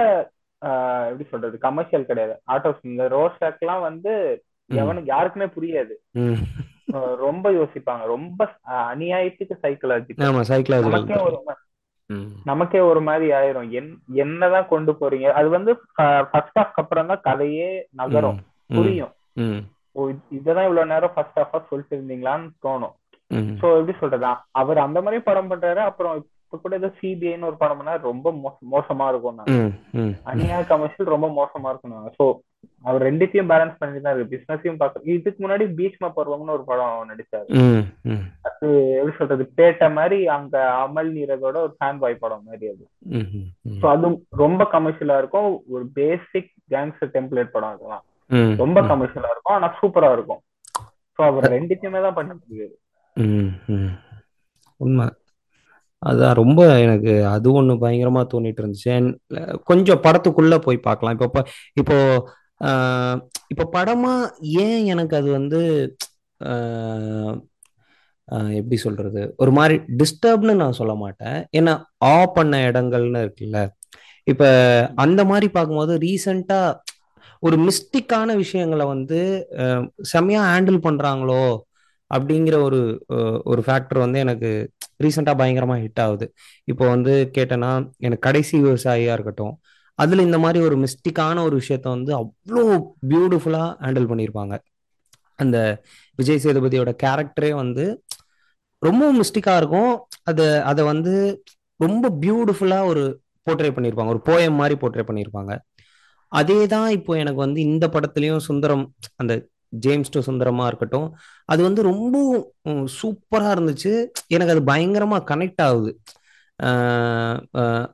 எப்படி 1.10 1.24
சொல்றது 1.30 1.56
கமர்ஷியல் 1.66 2.08
கிடையாது. 2.08 2.34
ஆட்டோஸ் 2.52 2.88
இந்த 2.90 3.04
ரோஸ் 3.14 3.38
எல்லாம் 3.48 3.84
வந்து 3.88 4.12
எவனுக்கு 4.70 5.12
யாருக்குமே 5.14 5.46
புரியாது. 5.56 5.94
ரொம்ப 7.24 7.46
யோசிப்பாங்க. 7.58 8.04
ரொம்ப 8.14 8.40
அநியாயத்துக்கு 8.92 9.54
சைக்கலாஜி 9.64 10.12
ஒரு 11.26 11.38
நமக்கே 12.48 12.80
ஒரு 12.88 13.00
மாதிரி 13.06 13.26
ஆயிரும். 13.36 13.68
என் 13.78 13.90
என்னதான் 14.22 14.70
கொண்டு 14.72 14.92
போறீங்க? 15.00 15.28
அது 15.38 15.48
வந்து 15.56 15.72
ஃபர்ஸ்ட் 16.32 16.58
ஹாஃப்க்கு 16.58 16.82
அப்புறம் 16.82 17.10
தான் 17.10 17.24
கதையே 17.28 17.68
நகரும். 18.00 18.40
புரியும். 18.76 19.12
இததான் 20.38 20.66
இவ்வளவு 20.68 20.90
நேரம் 20.92 21.14
ஃபர்ஸ்ட் 21.14 21.38
ஹாஃபா 21.40 21.60
சொல்லிட்டு 21.70 21.96
இருந்தீங்களான்னு 21.96 22.50
தோணும். 22.66 22.94
சோ 23.60 23.76
எப்படி 23.76 23.98
சொல்றது 23.98 24.28
அவர் 24.54 24.78
அந்த 24.78 25.02
மாதிரி 25.02 25.22
படம் 25.22 25.50
பண்றாரு 25.50 25.80
அப்புறம் 25.82 26.14
இப்ப 26.16 26.58
கூட 26.58 26.76
ஏதோ 26.76 26.90
சிபிஐன்னு 26.98 27.44
ஒரு 27.44 27.56
படம் 27.56 27.76
பண்ணா 27.76 27.96
ரொம்ப 28.04 28.32
மோச- 28.38 28.66
மோசமா 28.70 29.08
இருக்கும் 29.08 29.38
அநியாய 30.26 30.64
கமர்ஷியல் 30.66 31.08
ரொம்ப 31.08 31.28
மோசமா 31.32 31.70
இருக்கும் 31.70 32.16
சோ 32.18 32.24
அவர் 32.84 33.02
ரெண்டுத்தையும் 33.02 33.48
பேலன்ஸ் 33.48 33.78
பண்ணி 33.78 34.00
தான் 34.00 34.14
இருக்கு 34.14 34.34
பிசினஸையும் 34.34 34.76
பார்க்க 34.76 35.12
இதுக்கு 35.12 35.48
முன்னாடி 35.48 35.64
பீச்மா 35.72 36.08
பருவம்னு 36.16 36.52
ஒரு 36.52 36.64
படம் 36.64 37.08
நடிச்சாரு. 37.08 37.46
அது 38.44 38.68
எப்படி 38.94 39.16
சொல்றது 39.16 39.44
பேட்ட 39.56 39.92
மாதிரி 39.92 40.26
அங்க 40.28 40.56
அமல் 40.82 41.10
நீரதோட 41.12 41.56
ஒரு 41.58 41.74
ஃபேன் 41.78 41.98
பாய் 41.98 42.14
படம் 42.14 42.44
மாதிரி 42.44 42.66
அது. 42.68 42.84
ஸோ 43.76 43.86
அது 43.88 44.10
ரொம்ப 44.36 44.68
கமர்ஷியலா 44.72 45.18
இருக்கும். 45.18 45.62
ஒரு 45.68 45.84
பேசிக் 45.94 46.50
கேங்ஸ்டர் 46.70 47.14
டெம்ப்ளேட் 47.14 47.52
படம் 47.52 47.72
அதெல்லாம். 47.72 48.04
ரொம்ப 48.56 48.78
கமர்ஷியலா 48.90 49.30
இருக்கும் 49.30 49.56
ஆனா 49.56 49.70
சூப்பரா 49.80 50.12
இருக்கும். 50.12 50.42
ஸோ 51.18 51.22
அவர் 51.22 51.52
ரெண்டுத்தையுமே 51.52 52.02
தான் 52.02 52.14
பண்ணிட்டு 52.14 52.46
இருக்காரு 52.50 52.76
ம் 53.16 53.48
ம். 53.72 53.90
உண்மை. 54.80 55.06
அதான் 56.02 56.34
ரொம்ப 56.34 56.60
எனக்கு 56.78 57.12
அது 57.28 57.48
ஒன்று 57.52 57.74
பயங்கரமாக 57.78 58.30
தோணிட்டு 58.30 58.60
இருந்துச்சு 58.62 58.94
கொஞ்சம் 59.64 60.02
படத்துக்குள்ள 60.02 60.56
போய் 60.58 60.78
பார்க்கலாம். 60.80 61.14
இப்போ 61.16 61.28
ப- 61.28 61.46
இப்போ 61.76 61.96
இப்போ 63.50 63.64
படமா 63.72 64.14
ஏன் 64.62 64.84
எனக்கு 64.86 65.14
அது 65.16 65.28
வந்து 65.32 65.60
எப்படி 68.52 68.76
சொல்றது? 68.78 69.22
ஒரு 69.36 69.52
மாதிரி 69.52 69.76
டிஸ்டர்ப்னு 69.98 70.54
நான் 70.56 70.72
சொல்ல 70.72 70.94
மாட்டேன். 70.96 71.38
ஏன்னா 71.58 71.74
ஆ 72.04 72.14
பண்ண 72.28 72.56
இடங்கள்னு 72.68 73.22
இருக்குல்ல. 73.24 73.58
இப்போ 74.26 74.48
அந்த 74.96 75.20
மாதிரி 75.24 75.48
பார்க்கும்போது 75.50 75.94
ரீசெண்டாக 75.98 76.78
ஒரு 77.42 77.56
மிஸ்டிக்கான 77.58 78.36
விஷயங்களை 78.36 78.84
வந்து 78.86 79.20
அஹ், 79.58 79.84
செம்மையா 80.06 80.42
ஹேண்டில் 80.50 80.84
பண்றாங்களோ 80.84 81.42
அப்படிங்கிற 82.16 82.56
ஒரு 82.68 82.80
ஒரு 83.50 83.62
ஃபேக்டர் 83.66 83.98
வந்து 84.04 84.18
எனக்கு 84.18 84.50
ரீசெண்டாக 85.04 85.36
பயங்கரமாக 85.40 85.82
ஹிட் 85.84 86.02
ஆகுது. 86.04 86.26
இப்போ 86.64 86.84
வந்து 86.94 87.12
கேட்டேன்னா 87.36 87.70
எனக்கு 88.06 88.26
கடைசி 88.28 88.54
விவசாயியாக 88.58 89.16
இருக்கட்டும் 89.18 89.54
அதில் 89.98 90.26
இந்த 90.26 90.38
மாதிரி 90.38 90.60
ஒரு 90.64 90.76
மிஸ்டிக்கான 90.84 91.42
ஒரு 91.42 91.54
விஷயத்த 91.62 91.86
வந்து 91.96 92.12
அவ்வளோ 92.20 92.64
பியூட்டிஃபுல்லாக 93.10 93.70
ஹேண்டில் 93.84 94.10
பண்ணியிருப்பாங்க 94.10 94.54
அந்த 95.42 95.58
விஜய் 96.18 96.42
சேதுபதியோட 96.44 96.90
கேரக்டரே 97.04 97.50
வந்து 97.62 97.84
ரொம்ப 98.82 99.04
மிஸ்டிக்காக 99.12 99.60
இருக்கும். 99.60 99.92
அதை 100.30 100.46
அதை 100.70 100.82
வந்து 100.84 101.12
ரொம்ப 101.80 102.06
பியூட்டிஃபுல்லாக 102.22 102.90
ஒரு 102.92 103.02
போர்ட்ரே 103.46 103.70
பண்ணியிருப்பாங்க 103.76 104.12
ஒரு 104.14 104.22
போயம் 104.28 104.58
மாதிரி 104.60 104.74
போர்ட்ரே 104.82 105.04
பண்ணியிருப்பாங்க 105.08 105.52
அதே 106.32 106.58
தான் 106.66 106.88
இப்போ 106.90 107.12
எனக்கு 107.22 107.40
வந்து 107.46 107.60
இந்த 107.60 107.86
படத்துலையும் 107.94 108.44
சுந்தரம் 108.48 108.84
அந்த 109.16 109.32
ஜேம்ஸ் 109.84 110.12
டு 110.14 110.20
சுந்தரமா 110.28 110.64
இருக்கட்டும். 110.70 111.08
அது 111.52 111.60
வந்து 111.68 111.82
ரொம்ப 111.90 112.16
சூப்பரா 113.00 113.48
இருந்துச்சு. 113.56 113.92
எனக்கு 114.34 114.54
அது 114.54 114.62
பயங்கரமா 114.72 115.18
கனெக்ட் 115.30 115.62
ஆகுது. 115.68 115.92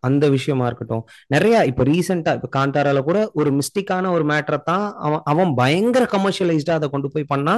அந்த 0.07 0.25
விஷயமா 0.37 0.65
இருக்கட்டும். 0.69 1.05
நிறைய 1.35 1.57
இப்போ 1.71 1.83
ரீசெண்டா 1.91 2.33
இப்போ 2.39 2.49
காந்தாரால 2.57 3.03
கூட 3.09 3.19
ஒரு 3.41 3.51
மிஸ்டிக்கான 3.59 4.11
ஒரு 4.17 4.25
மேட்டரை 4.31 4.59
தான் 4.71 4.87
அவன் 5.07 5.23
அவன் 5.33 5.53
பயங்கர 5.61 6.05
கமர்ஷியலைஸ்டா 6.15 6.75
அதை 6.79 6.89
கொண்டு 6.95 7.11
போய் 7.15 7.31
பண்ணா 7.33 7.55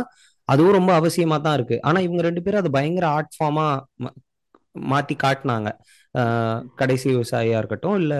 அதுவும் 0.48 0.76
ரொம்ப 0.78 0.92
அவசியமா 1.00 1.36
தான் 1.46 1.56
இருக்கு. 1.58 1.76
ஆனா 1.88 1.98
இவங்க 2.06 2.22
ரெண்டு 2.28 2.42
பேரும் 2.44 2.62
அது 2.62 2.70
பயங்கர 2.78 3.06
ஆர்ட் 3.16 3.34
ஃபார்மா 3.38 3.66
மாத்தி 4.92 5.14
காட்டினாங்க. 5.24 5.68
கடைசி 6.80 7.06
விவசாயியா 7.14 7.56
இருக்கட்டும் 7.60 7.96
இல்ல 8.02 8.14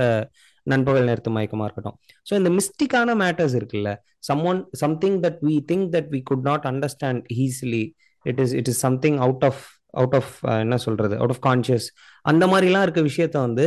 நண்பகல் 0.63 1.05
நேரத்து 1.05 1.31
மயக்கமா 1.31 1.65
இருக்கட்டும். 1.65 1.97
ஸோ 2.27 2.33
இந்த 2.35 2.51
மிஸ்டிக்கான 2.51 3.15
மேட்டர்ஸ் 3.23 3.57
இருக்குல்ல 3.61 3.91
some 4.29 4.43
one 4.43 4.61
something 4.73 5.19
that 5.21 5.39
we 5.49 5.57
think 5.73 5.87
that 5.97 6.11
we 6.15 6.21
could 6.23 6.47
not 6.51 6.67
understand 6.73 7.23
easily 7.47 7.85
it 8.25 8.41
is 8.41 8.53
it 8.53 8.69
is 8.69 8.81
something 8.81 9.19
out 9.19 9.45
of 9.45 9.63
out 9.91 10.15
of 10.15 10.33
என்ன 10.65 10.77
சொல்றது 10.77 11.15
அவுட் 11.17 11.31
ஆஃப் 11.31 11.45
கான்சியஸ் 11.49 11.87
அந்த 12.25 12.47
மாதிரிலாம் 12.47 12.83
இருக்க 12.83 13.01
விஷயத்த 13.01 13.37
வந்து 13.39 13.67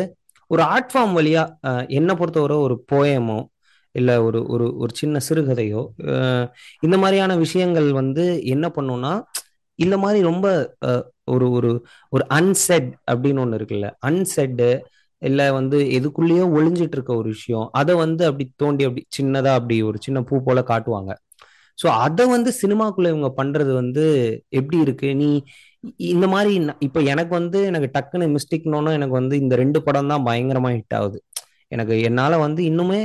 ஒரு 0.51 0.61
ஆர்ட் 0.63 0.91
ஃபார்ம் 0.93 1.15
வழியா 1.19 1.43
என்னை 1.87 2.15
பொறுத்தவரை 2.15 2.57
ஒரு 2.57 2.75
போயமோ 2.91 3.39
இல்லை 3.95 4.15
ஒரு 4.17 4.39
ஒரு 4.47 4.65
ஒரு 4.75 4.91
சின்ன 4.95 5.19
சிறுகதையோ 5.29 5.81
இந்த 6.79 6.95
மாதிரியான 6.97 7.35
விஷயங்கள் 7.35 7.89
வந்து 7.91 8.23
என்ன 8.45 8.67
பண்ணும்னா 8.75 9.11
இந்த 9.79 9.95
மாதிரி 9.97 10.19
ரொம்ப 10.21 10.47
ஒரு 11.23 11.45
ஒரு 11.51 11.69
ஒரு 12.09 12.23
அன்செட் 12.29 12.89
அப்படின்னு 13.11 13.39
ஒன்று 13.39 13.59
இருக்குல்ல 13.59 13.89
அன்செட்டு 13.99 14.69
இல்ல 15.23 15.41
வந்து 15.57 15.77
எதுக்குள்ளேயோ 15.97 16.45
ஒளிஞ்சிட்டு 16.57 16.95
இருக்க 16.97 17.11
ஒரு 17.21 17.29
விஷயம். 17.35 17.65
அதை 17.79 17.93
வந்து 18.03 18.23
அப்படி 18.29 18.45
தோண்டி 18.63 18.83
அப்படி 18.87 19.03
சின்னதா 19.17 19.51
அப்படி 19.59 19.77
ஒரு 19.89 19.97
சின்ன 20.05 20.21
பூ 20.29 20.35
போல 20.47 20.61
காட்டுவாங்க. 20.71 21.11
ஸோ 21.79 21.87
அதை 22.05 22.25
வந்து 22.35 22.49
சினிமாக்குள்ள 22.61 23.07
இவங்க 23.13 23.29
பண்றது 23.39 23.71
வந்து 23.81 24.03
எப்படி 24.59 24.77
இருக்கு? 24.85 25.09
நீ 25.21 25.29
இந்த 26.13 26.25
மாதிரி 26.33 26.51
இப்ப 26.87 26.99
எனக்கு 27.13 27.33
வந்து 27.39 27.59
எனக்கு 27.69 27.87
டக்குன்னு 27.95 28.27
மிஸ்டேக்னோன்னா 28.35 28.91
எனக்கு 28.99 29.15
வந்து 29.21 29.35
இந்த 29.43 29.53
ரெண்டு 29.63 29.79
படம் 29.87 30.11
தான் 30.13 30.25
பயங்கரமா 30.27 30.69
ஹிட் 30.75 30.95
ஆகுது. 30.99 31.17
எனக்கு 31.71 31.95
என்னால 32.09 32.33
வந்து 32.45 32.61
இன்னுமே 32.71 33.01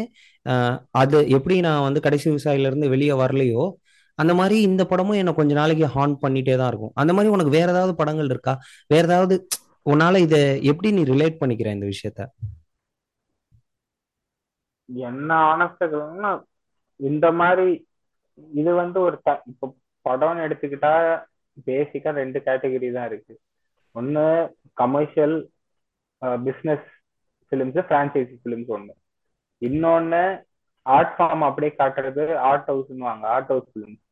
அது 1.00 1.16
எப்படி 1.36 1.56
நான் 1.66 1.86
வந்து 1.86 2.00
கடைசி 2.06 2.26
விவசாயில 2.30 2.68
இருந்து 2.70 2.86
வெளியே 2.94 3.14
வரலையோ 3.22 3.62
அந்த 4.18 4.32
மாதிரி 4.38 4.56
இந்த 4.68 4.82
படமும் 4.90 5.18
என்னை 5.20 5.32
கொஞ்ச 5.34 5.52
நாளைக்கு 5.54 5.86
ஹான் 5.94 6.14
பண்ணிட்டே 6.22 6.54
தான் 6.60 6.70
இருக்கும். 6.72 6.92
அந்த 7.00 7.12
மாதிரி 7.16 7.32
உனக்கு 7.34 7.52
வேற 7.58 7.68
ஏதாவது 7.74 7.92
படங்கள் 8.00 8.30
இருக்கா? 8.34 8.54
வேற 8.90 9.02
ஏதாவது 9.10 9.34
உன்னால 9.86 10.18
இத 10.18 10.36
எப்படி 10.62 10.92
நீ 10.92 11.02
ரிலேட் 11.02 11.40
பண்ணிக்கிற 11.40 11.66
இந்த 11.72 11.86
விஷயத்த? 11.86 12.22
என்ன 14.88 15.34
ஆனஸ்டா 15.52 16.42
இந்த 17.00 17.32
மாதிரி 17.32 17.88
இது 18.52 18.74
வந்து 18.74 19.00
ஒரு 19.00 19.20
த- 19.22 19.42
இப்ப 19.46 19.76
படம்னு 20.04 20.44
எடுத்துக்கிட்டா 20.46 20.92
பேசிக்கா 21.66 22.10
ரெண்டு 22.12 22.38
கேட்டகரி 22.38 22.92
தான் 22.92 23.06
இருக்கு. 23.06 23.34
ஒன்னு 23.94 24.24
commercial 24.72 25.36
business 26.44 26.86
films 27.50 27.80
franchise 27.90 28.36
films 28.44 28.72
ஒண்ணு. 28.76 28.94
இன்னொன்னு 29.60 30.22
ஆர்ட் 30.82 31.14
ஃபார்ம் 31.18 31.38
அப்படியே 31.40 31.74
காட்டுறது 31.78 32.36
ஆர்ட் 32.36 32.68
ஹவுஸ்னுவாங்க 32.68 33.24
ஆர்ட் 33.34 33.48
ஹவுஸ் 33.48 33.70
ஃபிலிம்ஸ் 33.74 34.04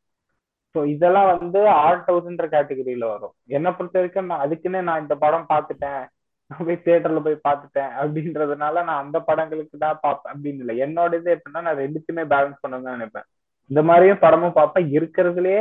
ஸோ 0.77 0.81
இதெல்லாம் 0.93 1.29
வந்து 1.31 1.59
ஆர்ட் 1.83 2.09
ஹவுஸ்ன்ற 2.09 2.45
கேட்டகரியில 2.51 3.05
வரும். 3.11 3.31
என்னை 3.57 3.69
பொறுத்த 3.77 3.95
வரைக்கும் 3.99 4.27
நான் 4.31 4.43
அதுக்குன்னு 4.45 4.79
நான் 4.89 5.01
இந்த 5.03 5.15
படம் 5.23 5.47
பார்த்துட்டேன். 5.51 6.03
நான் 6.51 6.65
போய் 6.67 6.77
தியேட்டர்ல 6.83 7.21
போய் 7.27 7.37
பார்த்துட்டேன். 7.47 7.89
அப்படின்றதுனால 8.01 8.83
நான் 8.89 9.01
அந்த 9.03 9.19
படங்களுக்கு 9.29 9.77
தான் 9.85 9.97
பார்ப்பேன். 10.03 10.31
அப்படின்னு 10.33 10.61
இல்லை. 10.63 10.75
என்னோட 10.85 11.11
இது 11.21 11.33
எப்படின்னா 11.35 11.63
நான் 11.67 11.81
ரெண்டுத்தையுமே 11.83 12.25
பேலன்ஸ் 12.33 12.61
பண்ணணும்னு 12.63 12.95
நினைப்பேன். 12.97 13.27
இந்த 13.71 13.83
மாதிரியும் 13.89 14.21
படமும் 14.25 14.55
பார்ப்பேன். 14.59 14.87
இருக்கிறதுலே 14.97 15.57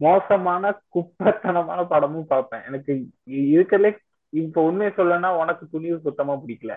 மோசமான 0.00 0.72
குப்பத்தனமான 0.96 1.80
படமும் 1.94 2.30
பார்ப்பேன். 2.34 2.64
எனக்கு 2.70 2.92
இருக்கிறதுலே 3.56 3.92
இப்ப 4.32 4.62
உண்மையை 4.70 4.92
சொல்லனா 4.96 5.30
உனக்கு 5.42 5.66
துணிவு 5.74 5.98
சுத்தமா 6.06 6.36
பிடிக்கல. 6.44 6.74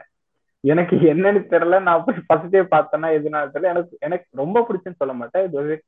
எனக்கு 0.63 0.95
என்னன்னு 1.13 1.43
தெரியல. 1.53 1.79
நான் 1.89 2.03
போய் 2.07 2.25
ஃபர்ஸ்டே 2.29 2.63
பார்த்தேன்னா 2.75 3.11
எதுனால 3.19 3.45
தெரியல. 3.53 3.73
எனக்கு 3.75 3.95
எனக்கு 4.09 4.27
ரொம்ப 4.43 4.65
பிடிச்சுன்னு 4.67 5.01
சொல்ல 5.03 5.15
மாட்டேன். 5.21 5.45
இது 5.49 5.83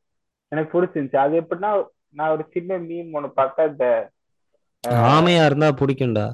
எனக்கு 0.51 0.73
பிடிச்சிருந்துச்சு 0.73 1.23
அது 1.23 1.33
எப்படின்னா 1.41 1.71
நான் 2.11 2.31
ஒரு 2.31 2.43
சின்ன 2.51 2.77
மீன் 2.87 3.13
ஒண்ணு 3.13 3.29
பார்த்தேன் 3.33 3.71
இந்த 3.71 3.87
ஆமையா 5.09 5.43
இருந்தா 5.45 5.69
பிடிக்கும்டா. 5.79 6.27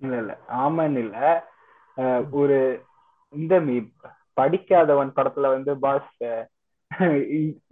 இல்ல 0.00 0.14
இல்ல. 0.18 0.32
ஆமான்னு 0.58 1.00
இல்ல. 1.04 1.16
ஒரு 2.40 2.56
இந்த 3.32 3.54
மீன் 3.60 3.88
படிக்காதவன் 4.36 5.16
படத்துல 5.16 5.48
வந்து 5.54 5.72
பாஸ் 5.78 6.12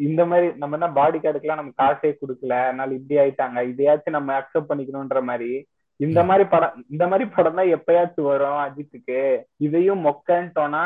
இந்த 0.05 0.23
மாதிரி 0.27 0.47
நம்ம 0.57 0.77
என்ன 0.77 0.89
பாடி 0.93 1.19
கார்டுக்கெல்லாம் 1.19 1.61
நம்ம 1.61 1.75
காசே 1.77 2.11
கொடுக்கல. 2.13 2.55
அதனால 2.67 2.95
இப்படி 2.95 3.17
ஆயிட்டாங்க. 3.23 3.61
இதையாச்சும் 3.73 4.17
நம்ம 4.17 4.35
அக்செப்ட் 4.39 4.71
பண்ணிக்கணும்ன்ற 4.71 5.23
மாதிரி 5.31 5.51
இந்த 6.01 6.21
மாதிரி 6.29 6.45
படம் 6.49 6.77
இந்த 6.89 7.05
மாதிரி 7.07 7.25
படம் 7.35 7.59
தான் 7.59 7.73
எப்பயாச்சும் 7.77 8.29
வரும் 8.31 8.63
அஜித்துக்கு. 8.65 9.19
இதையும் 9.59 10.01
மொக்கன்ட்டோம்னா 10.07 10.85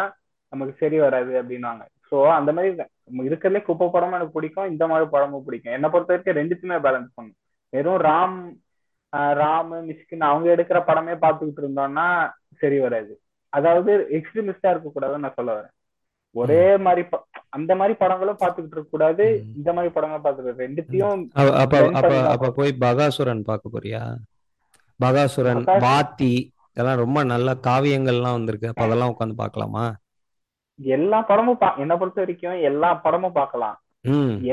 நமக்கு 0.53 0.75
சரி 0.81 0.99
வராது 1.01 1.33
அப்படின்னுவாங்க. 1.41 1.85
சோ 2.11 2.17
அந்த 2.39 2.51
மாதிரி 2.57 2.71
இருக்கிறதுலே 3.29 3.63
குப்பை 3.69 3.87
படமும் 3.95 4.17
எனக்கு 4.19 4.37
பிடிக்கும் 4.37 4.71
இந்த 4.73 4.85
மாதிரி 4.91 5.07
படமும் 5.15 5.45
பிடிக்கும். 5.47 5.75
என்னை 5.77 5.89
பொறுத்த 5.93 6.13
வரைக்கும் 6.13 6.39
ரெண்டுத்துமே 6.41 6.79
பேலன்ஸ் 6.87 7.15
பண்ணும். 7.17 7.39
வெறும் 7.73 8.03
ராம் 8.09 8.39
ராம் 9.41 9.73
மிஷ்கின் 9.89 10.29
அவங்க 10.29 10.47
எடுக்கிற 10.55 10.79
படமே 10.89 11.15
பார்த்துக்கிட்டு 11.25 11.63
இருந்தோம்னா 11.65 12.07
சரி 12.61 12.79
வராது. 12.85 13.13
அதாவது 13.53 13.93
எக்ஸ்ட்ரீமிஸ்டா 14.19 14.71
இருக்க 14.73 14.89
கூடாதுன்னு 14.95 15.25
நான் 15.25 15.39
சொல்ல 15.39 15.51
வரேன். 15.59 15.75
ஒரே 16.41 16.65
மாதிரி 16.87 17.03
அந்த 17.57 17.73
மாதிரி 17.81 17.95
படங்களும் 18.01 18.41
பார்த்துக்கிட்டு 18.41 18.77
இருக்க 18.77 18.91
கூடாது. 18.95 19.27
இந்த 19.59 19.71
மாதிரி 19.77 19.93
படங்களும் 19.95 20.25
பார்த்துக்கிட்டு 20.25 20.65
ரெண்டுத்தையும் 20.65 21.23
அப்ப 22.33 22.51
போய் 22.59 22.73
பகாசுரன் 22.87 23.47
பார்க்க 23.51 23.75
போறியா? 23.77 24.03
பகாசுரன். 25.01 25.63
வாத்தி 25.87 26.33
இதெல்லாம் 26.73 27.03
ரொம்ப 27.05 27.19
நல்ல 27.33 27.49
காவியங்கள்லாம் 27.69 28.37
வந்திருக்கு. 28.39 28.71
அப்ப 28.73 28.85
அதெல்லாம் 28.87 29.13
உட்காந்து 29.15 29.37
பார்க்கலாமா? 29.43 29.85
எல்லா 30.79 31.19
படமும் 31.29 31.59
பா 31.61 31.69
என்னை 31.83 31.97
பொறுத்த 31.97 32.21
வரைக்கும் 32.23 32.63
எல்லா 32.71 32.89
படமும் 33.05 33.37
பார்க்கலாம். 33.41 33.77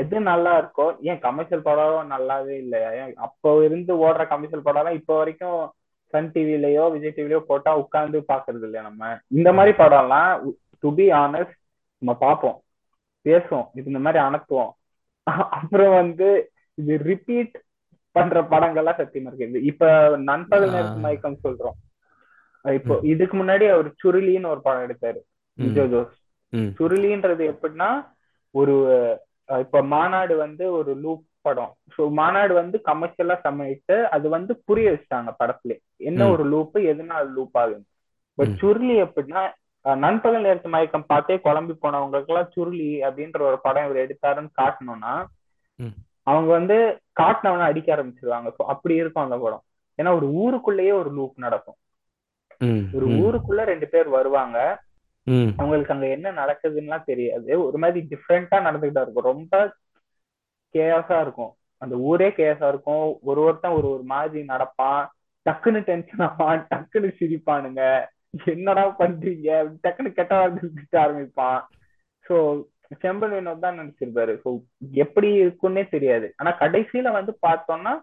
எது 0.00 0.16
நல்லா 0.28 0.52
இருக்கோ 0.60 0.86
ஏன் 1.08 1.18
கமர்ஷியல் 1.24 1.66
படம் 1.66 2.12
நல்லாவே 2.12 2.54
இல்லையா 2.62 2.90
ஏன் 3.00 3.12
அப்போ 3.26 3.50
இருந்து 3.66 3.92
ஓடுற 4.04 4.22
கமர்ஷியல் 4.32 4.66
படம் 4.68 4.98
இப்போ 5.00 5.14
வரைக்கும் 5.20 5.60
சன் 6.12 6.30
டிவிலயோ 6.34 6.84
விஜய் 6.94 7.14
டிவிலயோ 7.16 7.40
போட்டா 7.50 7.70
உட்கார்ந்து 7.82 8.18
பாக்குறது 8.32 8.64
இல்லையா 8.66 8.82
நம்ம? 8.88 9.04
இந்த 9.28 9.52
மாதிரி 9.52 9.72
படம்லாம் 9.82 10.32
டு 10.82 10.90
பி 10.94 11.06
ஆனஸ்ட் 11.24 11.56
நம்ம 12.02 12.14
பார்ப்போம். 12.24 12.56
பேசுவோம். 13.26 13.68
இது 13.74 13.90
இந்த 13.92 14.02
மாதிரி 14.06 14.20
அனுப்புவோம். 14.24 14.72
அப்புறம் 15.58 15.94
வந்து 16.00 16.28
இது 16.78 16.94
ரிப்பீட் 17.10 17.54
பண்ற 18.16 18.40
படங்கள்லாம் 18.52 18.98
சத்தியமா 19.00 19.30
இருக்கு. 19.30 19.62
இப்ப 19.70 19.84
நண்பகல் 20.30 20.74
நேரத்து. 20.74 21.04
மயக்கம் 21.06 21.42
சொல்றோம். 21.44 21.78
இப்போ 22.64 22.94
இதுக்கு 23.12 23.34
முன்னாடி 23.36 23.64
அவர் 23.74 23.88
சுருளின்னு 24.02 24.52
ஒரு 24.54 24.60
படம் 24.66 24.84
எடுத்தாரு. 24.86 25.20
ஜோஸ் 25.92 26.14
சுருளின்றது 26.78 27.44
எப்படின்னா 27.52 27.90
ஒரு 28.54 28.74
இப்ப 29.48 29.82
மாநாடு 29.92 30.34
வந்து 30.36 30.64
ஒரு 30.72 30.92
லூப் 30.96 31.24
படம். 31.42 31.72
ஸோ 31.94 32.02
மாநாடு 32.12 32.52
வந்து 32.54 32.76
கமர்ஷியலா 32.86 33.36
சமைத்து 33.40 33.96
அது 34.08 34.26
வந்து 34.28 34.52
புரிய 34.64 34.92
வச்சுட்டாங்க 34.92 35.32
படத்துல. 35.40 35.72
என்ன. 36.08 36.20
ஒரு 36.30 36.44
லூப் 36.44 36.76
எதனால 36.92 37.24
லூப் 37.34 37.58
ஆகுது 37.62 37.82
பட். 38.38 38.54
சுருளி 38.60 38.94
எப்படின்னா 39.04 39.42
நண்பகல் 39.84 40.42
நேரத்து 40.42 40.68
மயக்கம் 40.68 41.06
பார்த்தே 41.06 41.34
குழம்பி 41.44 41.74
போனவங்களுக்கு 41.76 42.32
எல்லாம் 42.32 42.52
சுருளி 42.54 42.90
அப்படின்ற 43.06 43.40
ஒரு 43.48 43.58
படம் 43.60 43.84
இவர் 43.84 44.04
எடுத்தாருன்னு 44.04 44.50
காட்டணும்னா. 44.60 45.14
அவங்க 46.26 46.48
வந்து 46.52 46.76
காட்டினவன 47.20 47.66
அடிக்க 47.68 47.88
ஆரம்பிச்சிருவாங்க. 47.94 48.48
ஸோ 48.56 48.62
அப்படி 48.72 48.94
இருக்கும் 48.94 49.24
அந்த 49.24 49.38
படம். 49.38 49.62
ஏன்னா 49.98 50.12
ஒரு 50.14 50.26
ஊருக்குள்ளேயே 50.42 50.92
ஒரு 50.92 51.10
லூப் 51.10 51.36
நடக்கும். 51.36 51.78
ஒரு 52.96 53.06
ஊருக்குள்ள 53.20 53.62
ரெண்டு 53.64 53.86
பேர் 53.88 54.08
வருவாங்க. 54.08 54.58
அவங்களுக்கு 55.56 55.92
அங்க 55.92 56.08
என்ன 56.08 56.32
நடக்குதுன்னா 56.32 57.04
தெரியாது. 57.04 57.66
ஒரு 57.66 57.78
மாதிரி 57.78 58.08
டிஃப்ரெண்டா 58.10 58.58
நடந்துகிட்டா 58.66 59.00
இருக்கும். 59.00 59.24
ரொம்ப 59.24 59.74
கேஸா 60.74 61.20
இருக்கும். 61.20 61.52
அந்த 61.78 61.96
ஊரே 61.96 62.28
கேஸா 62.28 62.68
இருக்கும். 62.68 63.18
ஒரு 63.22 63.40
ஒருத்தன் 63.40 63.72
ஒரு 63.72 63.88
ஒரு 63.90 64.02
மாதிரி 64.02 64.46
நடப்பான். 64.46 65.02
டக்குன்னு 65.46 65.80
டென்ஷன் 65.80 66.20
ஆவான். 66.20 66.66
டக்குன்னு 66.70 67.10
சிரிப்பானுங்க. 67.18 68.08
என்னடா 68.44 68.84
பண்றீங்க? 68.98 69.48
டக்குன்னு 69.82 70.12
கெட்ட 70.12 70.34
வார்த்தை 70.34 71.00
ஆரம்பிப்பான். 71.00 71.60
சோ 72.28 72.64
செம்பல் 73.02 73.30
வினோத் 73.30 73.58
தான் 73.58 73.78
நினைச்சிருப்பாரு. 73.78 74.40
ஸோ 74.44 74.48
எப்படி 74.92 75.28
இருக்குன்னே 75.42 75.88
தெரியாது. 75.88 76.34
ஆனா 76.36 76.50
கடைசியில 76.58 77.12
வந்து 77.12 77.38
பார்த்தோம்னா 77.46 77.94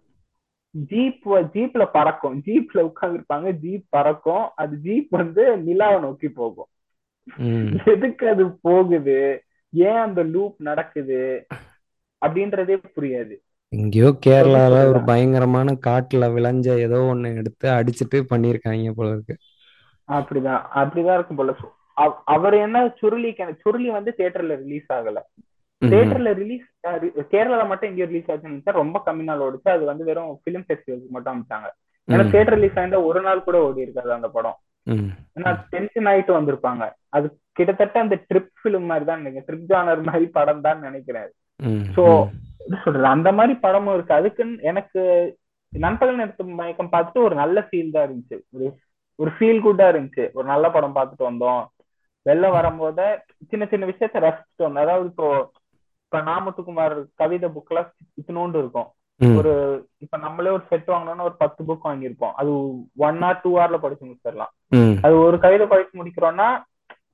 ஜீப் 0.75 1.25
ஜீப்ல 1.53 1.83
பறக்கும். 1.91 2.41
ஜீப்ல 2.41 2.91
உட்காந்துருப்பாங்க 2.91 3.51
ஜீப் 3.51 3.85
பறக்கும். 3.89 4.49
அது 4.55 4.75
ஜீப் 4.75 5.09
வந்து 5.09 5.57
நிலாவை 5.57 5.99
நோக்கி 5.99 6.29
போகும். 6.29 6.69
எதுக்கு 7.85 8.29
அது 8.29 8.59
போகுது? 8.61 9.43
ஏன் 9.69 9.95
அந்த 9.95 10.23
லூப் 10.23 10.55
நடக்குது? 10.57 11.47
அப்படின்றதே 12.25 12.83
புரியாது. 12.95 13.35
எங்கேயோ 13.69 14.17
கேரளால 14.25 14.87
ஒரு. 14.87 15.01
பயங்கரமான 15.05 15.77
காட்டுல 15.85 16.25
விளைஞ்ச 16.33 16.77
ஏதோ 16.77 16.97
ஒண்ணு 17.13 17.35
எடுத்து 17.35 17.69
அடிச்சிட்டு 17.69 18.15
பண்ணிருக்காங்க 18.15 18.91
போல 18.95 19.09
இருக்கு. 19.09 19.37
அப்படிதான். 20.07 20.61
அப்படிதான் 20.75 21.13
இருக்கும் 21.13 21.37
போல. 21.37 21.53
அவர் 22.25 22.53
என்ன 22.53 22.85
சுருளி 23.01 23.55
சுருளி 23.63 23.91
வந்து 23.91 24.13
தியேட்டர்ல 24.17 24.55
ரிலீஸ் 24.55 24.91
ஆகல. 24.93 25.19
தியேட்டர்ல 25.81 26.33
ரிலீஸ் 26.33 26.67
கேரளால 27.31 27.67
மட்டும் 27.67 27.89
எங்கேயோ 27.89 28.05
ரிலீஸ் 28.05 28.31
ஆச்சுன்னு 28.31 28.71
ரொம்ப 28.71 29.01
கம்மி 29.05 29.23
நாள் 29.23 29.39
ஓடிச்சு. 29.39 29.69
அது 29.69 29.85
வந்து 29.85 30.03
வெறும் 30.03 30.41
பிலிம் 30.49 30.63
ஃபெஸ்டிவலுக்கு 30.67 31.07
மட்டும் 31.07 31.35
அமைச்சாங்க. 31.35 31.69
ஏன்னா. 32.07 32.29
தியேட்டர் 32.29 32.53
ரிலீஸ் 32.53 32.75
ஆயிருந்தா 32.75 33.03
ஒரு 33.03 33.21
நாள் 33.21 33.43
கூட 33.43 33.61
ஓடி 33.61 33.81
இருக்காது 33.81 34.11
அந்த 34.11 34.27
படம். 34.27 34.57
ஏன்னா 34.87 35.65
டென்ஷன் 35.69 36.05
ஆயிட்டு 36.05 36.33
வந்திருப்பாங்க. 36.41 36.91
அது 37.09 37.39
கிட்டத்தட்ட 37.51 37.99
அந்த 37.99 38.21
ட்ரிப் 38.33 38.49
ஃபிலிம் 38.63 38.85
மாதிரி 38.85 39.05
தான் 39.05 39.21
நினைக்கிறேன். 39.21 39.45
ட்ரிப் 39.49 39.71
ஜானர் 39.71 40.03
மாதிரி 40.03 40.25
படம் 40.25 40.61
தான் 40.61 40.79
நினைக்கிறேன். 40.79 41.31
ம். 41.55 41.83
சோ 41.95 42.27
சொல்றது? 42.83 43.05
அந்த 43.05 43.31
மாதிரி 43.31 43.59
படமும் 43.59 43.93
இருக்கு. 43.93 44.13
அதுக்குன்னு 44.13 44.61
எனக்கு 44.61 45.01
நண்பகல் 45.69 46.15
நேரத்து 46.15 46.43
மயக்கம் 46.43 46.91
பார்த்துட்டு 46.91 47.23
ஒரு 47.23 47.35
நல்ல 47.35 47.67
ஃபீல் 47.71 47.91
தான் 47.91 48.09
இருந்துச்சு. 48.09 48.39
ஒரு 48.51 48.79
ஒரு 49.15 49.31
ஃபீல் 49.39 49.63
குட்டா 49.65 49.95
இருந்துச்சு. 49.95 50.29
ஒரு 50.33 50.47
நல்ல 50.47 50.69
படம் 50.69 50.95
பார்த்துட்டு 50.95 51.29
வந்தோம். 51.29 51.65
வெளில 52.29 52.51
வரும்போது 52.51 53.23
சின்ன 53.47 53.65
சின்ன 53.65 53.85
விஷயத்த 53.85 54.19
ரசிச்சுட்டு 54.19 54.63
வந்தோம். 54.63 54.75
அதாவது 54.75 55.05
இப்போ 55.05 55.51
இப்ப 56.03 56.21
நாமத்துக்குமார் 56.21 57.05
கவிதை 57.15 57.49
புக்லாம் 57.49 57.89
இத்தினோண்டு 58.21 58.57
இருக்கும். 58.57 58.91
ஒரு 59.39 59.53
இப்ப 60.03 60.17
நம்மளே 60.17 60.51
ஒரு 60.55 60.63
செட் 60.69 60.89
வாங்கணும்னா 60.91 61.27
ஒரு 61.29 61.35
பத்து 61.37 61.61
புக் 61.67 61.87
வாங்கியிருப்போம். 61.89 62.33
அது 62.39 62.51
ஒன் 63.07 63.19
ஆர் 63.27 63.41
டூ 63.43 63.51
ஹவர்ல 63.57 63.79
படிச்சு 63.83 64.07
முடிச்சிடலாம். 64.07 64.53
அது 65.05 65.13
ஒரு 65.27 65.37
கவிதை 65.45 65.67
படிச்சு 65.67 65.93
முடிக்கிறோம்னா 65.99 66.49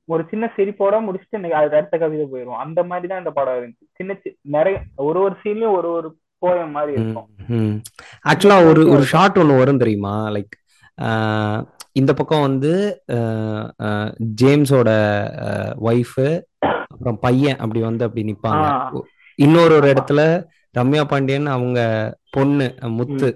ஒரு 0.09 0.23
சின்ன 0.31 0.45
சிரிப்போட 0.57 0.95
முடிச்சுட்டு 1.05 1.51
அது 1.59 1.77
அடுத்த 1.77 1.95
கவிதை 1.97 2.25
போயிடும் 2.25 2.61
அந்த 2.65 2.79
மாதிரி 2.89 3.07
தான் 3.07 3.21
இந்த 3.23 3.33
படம் 3.37 3.57
இருந்துச்சு. 3.57 3.87
சின்ன 3.99 4.19
நிறைய 4.55 4.77
ஒரு 5.07 5.19
ஒரு 5.25 5.35
சீன்லயும் 5.41 5.77
ஒரு 5.79 5.89
ஒரு 5.97 6.09
போயம் 6.41 6.75
மாதிரி 6.75 6.91
இருக்கும். 6.97 7.27
ஆக்சுவலா 8.29 8.59
ஒரு 8.69 8.81
ஒரு 8.93 9.03
ஷாட் 9.11 9.39
ஒன்று 9.41 9.59
வரும் 9.61 9.81
தெரியுமா? 9.83 10.13
லைக் 10.35 10.55
இந்த 11.99 12.11
பக்கம் 12.13 12.45
வந்து 12.47 12.73
ஜேம்ஸோட 14.41 14.89
ஒய்ஃபு 15.89 16.27
அப்புறம் 16.91 17.17
பையன் 17.25 17.59
அப்படி 17.63 17.81
வந்து 17.87 18.05
அப்படி 18.07 18.23
நிப்பாங்க. 18.29 18.67
இன்னொரு 19.39 19.73
ஒரு 19.79 19.87
இடத்துல 19.93 20.21
ரம்யா 20.73 21.03
பாண்டியன் 21.07 21.45
அவங்க 21.55 21.79
பொண்ணு 22.31 22.67
முத்து 22.97 23.29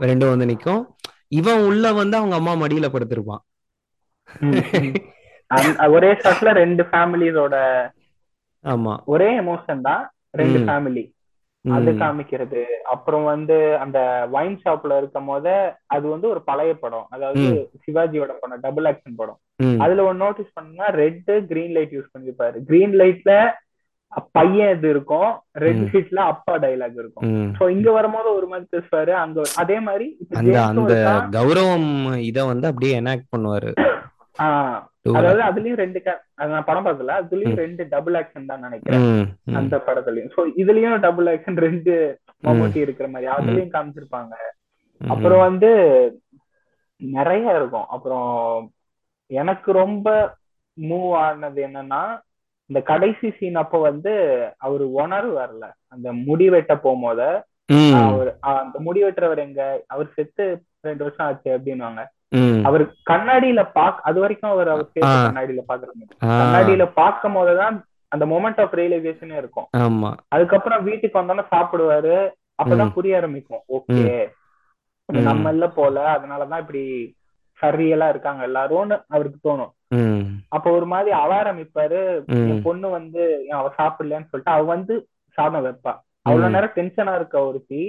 ரெண்டும் 0.00 0.30
வந்து 0.32 0.46
நிக்கும். 0.46 0.82
இவன் 1.28 1.60
உள்ள 1.64 1.92
வந்து 1.92 2.16
அவங்க 2.16 2.36
அம்மா 2.36 2.52
மடியில 2.54 2.86
படுத்திருப்பான். 2.94 3.42
ஒரே 5.96 6.10
ஷாட்ல 6.12 6.52
ரெண்டு 6.62 6.82
ஃபேமிலிஸோட 6.90 7.56
ஆமா. 8.64 8.94
ஒரே 9.04 9.28
எமோஷன் 9.40 9.80
தான் 9.80 10.02
ரெண்டு. 10.40 10.58
ஃபேமிலி 10.66 11.04
அது. 11.64 11.90
காமிக்கிறது. 12.00 12.62
அப்புறம் 12.94 13.24
வந்து 13.24 13.56
அந்த 13.78 13.98
வைன் 14.30 14.56
ஷாப்ல 14.64 14.96
இருக்கும் 14.96 15.26
போத 15.26 15.46
அது 15.86 16.06
வந்து 16.08 16.26
ஒரு 16.28 16.40
பழைய 16.42 16.72
படம். 16.74 17.06
அதாவது. 17.10 17.44
சிவாஜியோட 17.84 18.32
படம் 18.40 18.60
டபுள் 18.60 18.84
ஆக்ஷன் 18.84 19.18
படம். 19.20 19.38
அதுல 19.78 20.04
ஒரு 20.04 20.14
நோட்டீஸ் 20.14 20.56
பண்ணா 20.58 20.86
ரெட் 21.00 21.30
கிரீன் 21.46 21.74
லைட் 21.76 21.94
யூஸ் 21.96 22.12
பண்ணிருப்பாரு 22.14 22.58
கிரீன் 22.70 22.94
லைட்ல 23.02 23.32
பையன் 24.32 24.76
இது 24.76 24.90
இருக்கும். 24.90 25.42
ரெட் 25.52 25.74
ம். 25.74 25.88
லைட்ல 25.92 26.14
அப்பா 26.14 26.56
டைலாக் 26.58 26.98
இருக்கும். 27.02 27.54
சோ 27.60 27.68
இங்க 27.68 27.92
வரும்போது 27.92 28.34
ஒரு 28.34 28.46
மாதிரி 28.46 28.66
பேசுவாரு. 28.76 29.10
அங்க 29.10 29.42
அதே 29.56 29.80
மாதிரி 29.80 30.06
அந்த 30.30 30.64
அந்த. 30.64 30.94
கௌரவம் 31.38 32.16
இத 32.16 32.44
வந்து 32.44 32.66
அப்படியே 32.66 33.00
எனாக்ட் 33.00 33.30
பண்ணுவாரு. 33.36 33.72
அதாவது 35.14 35.40
அதுலயும் 35.48 35.76
ரெண்டு 35.76 36.02
நான் 36.34 36.64
படம் 36.64 36.86
பார்த்தல 36.86 37.14
அதுலயும். 37.20 37.54
ரெண்டு 37.54 37.86
டபுள் 37.88 38.14
ஆக்ஷன் 38.14 38.46
தான் 38.46 38.60
நினைக்கிறேன். 38.60 39.36
அந்த 39.54 39.76
படத்துலயும். 39.86 40.30
சோ 40.36 40.44
இதுலயும் 40.56 41.00
டபுள் 41.00 41.26
ஆக்ஷன் 41.26 41.56
ரெண்டு 41.56 42.20
மம்முட்டி 42.42 42.76
இருக்கிற 42.76 43.08
மாதிரி. 43.08 43.32
அதுலயும் 43.32 43.74
காமிச்சிருப்பாங்க. 43.76 44.34
அப்புறம் 45.08 45.38
வந்து 45.38 45.70
நிறைய 46.96 47.54
இருக்கும். 47.54 47.86
அப்புறம் 47.88 48.70
எனக்கு 49.26 49.72
ரொம்ப 49.72 50.36
மூவ் 50.80 51.10
ஆனது 51.10 51.66
என்னன்னா 51.66 52.20
இந்த 52.66 52.80
கடைசி 52.80 53.30
சீன் 53.30 53.54
அப்போ 53.54 53.78
வந்து 53.78 54.44
அவரு 54.58 54.92
உணர்வு 54.92 55.38
வரல. 55.38 55.70
அந்த 55.88 56.12
முடி 56.12 56.48
வெட்ட 56.48 56.76
போகும்போது. 56.76 57.44
அவர் 57.94 58.36
அந்த 58.40 58.78
முடி 58.78 59.02
வெட்டுறவர் 59.04 59.38
எங்க? 59.38 59.82
அவர் 59.86 60.12
செத்து 60.14 60.62
ரெண்டு 60.80 61.04
வருஷம் 61.04 61.26
ஆச்சு 61.26 61.58
அப்படின்னுவாங்க. 61.58 62.06
ம். 62.28 62.60
அவர் 62.64 62.94
கண்ணாடியில 63.10 63.70
பாக் 63.72 64.00
அது 64.02 64.20
வரைக்கும் 64.20 64.50
அவர் 64.50 64.68
அவர். 64.68 64.88
கண்ணாடியில 65.00 65.58
பாக்குறாங்க 65.68 66.24
கண்ணாடியில 66.24 66.90
பார்க்கும் 66.94 67.32
போதுதான் 67.32 67.84
அந்த 68.08 68.26
மொமெண்ட் 68.26 68.60
ஆஃப் 68.60 68.74
ரியலைசேஷனே 68.74 69.36
இருக்கும். 69.36 69.66
அதுக்கப்புறம் 70.28 70.84
வீட்டுக்கு 70.84 71.18
வந்தோன்னா 71.18 71.44
சாப்பிடுவாரு. 71.50 72.30
அப்பதான். 72.62 72.92
புரிய 72.92 73.16
ஆரம்பிக்கும். 73.16 73.62
ஓகே. 73.68 74.30
நம்ம 75.06 75.50
இல்ல 75.50 75.68
போல. 75.68 76.18
அதனாலதான் 76.18 76.58
இப்படி 76.58 77.14
சரியெல்லாம் 77.60 78.08
இருக்காங்க 78.08 78.42
எல்லாரும்னு 78.46 78.96
அவருக்கு 79.08 79.38
தோணும். 79.48 79.72
அப்ப 80.48 80.70
ஒரு 80.70 80.86
மாதிரி 80.86 81.10
அலாரமிப்பாரு 81.16 82.00
ம். 82.28 82.48
என் 82.50 82.62
பொண்ணு 82.62 82.90
வந்து 82.90 83.22
அவ 83.50 83.72
சாப்பிடலன்னு 83.78 84.30
சொல்லிட்டு 84.30 84.50
அவ 84.50 84.62
வந்து 84.66 84.94
சாதம் 85.38 85.66
வைப்பா. 85.66 85.92
அவ்வளவு 86.26 86.50
நேரம் 86.50 86.76
டென்ஷனா 86.76 87.14
இருக்க 87.14 87.46
ஒருத்தி 87.46 87.82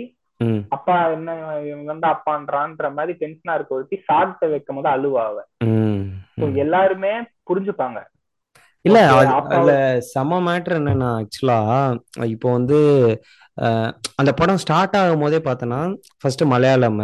அப்பா 0.70 1.08
என்ன 1.08 1.34
இவன் 1.66 1.86
வந்து 1.86 2.08
அப்பான்றான்ற 2.08 2.94
மாதிரி 2.94 3.14
டென்ஷனா 3.20 3.54
இருக்க 3.54 3.76
ஒருத்தி 3.76 3.98
சாதத்தை 4.06 4.50
வைக்கும் 4.50 4.76
போது 4.76 4.90
அழுவா 4.90 5.24
அவ. 5.26 5.38
எல்லாருமே 6.64 7.12
புரிஞ்சுப்பாங்க. 7.50 8.00
இல்ல 8.86 9.00
அதுல 9.50 9.72
செம 10.10 10.40
மேட்ரு 10.42 10.76
என்னன்னா 10.76 11.08
ஆக்சுவலா 11.20 11.60
இப்போ 12.26 12.52
வந்து 12.52 12.80
அந்த 14.16 14.32
படம் 14.34 14.58
ஸ்டார்ட் 14.58 14.98
ஆகும் 14.98 15.20
போதே 15.20 15.40
பார்த்தோன்னா 15.46 15.80
ஃபர்ஸ்ட் 16.20 16.44
மலையாளம். 16.46 17.00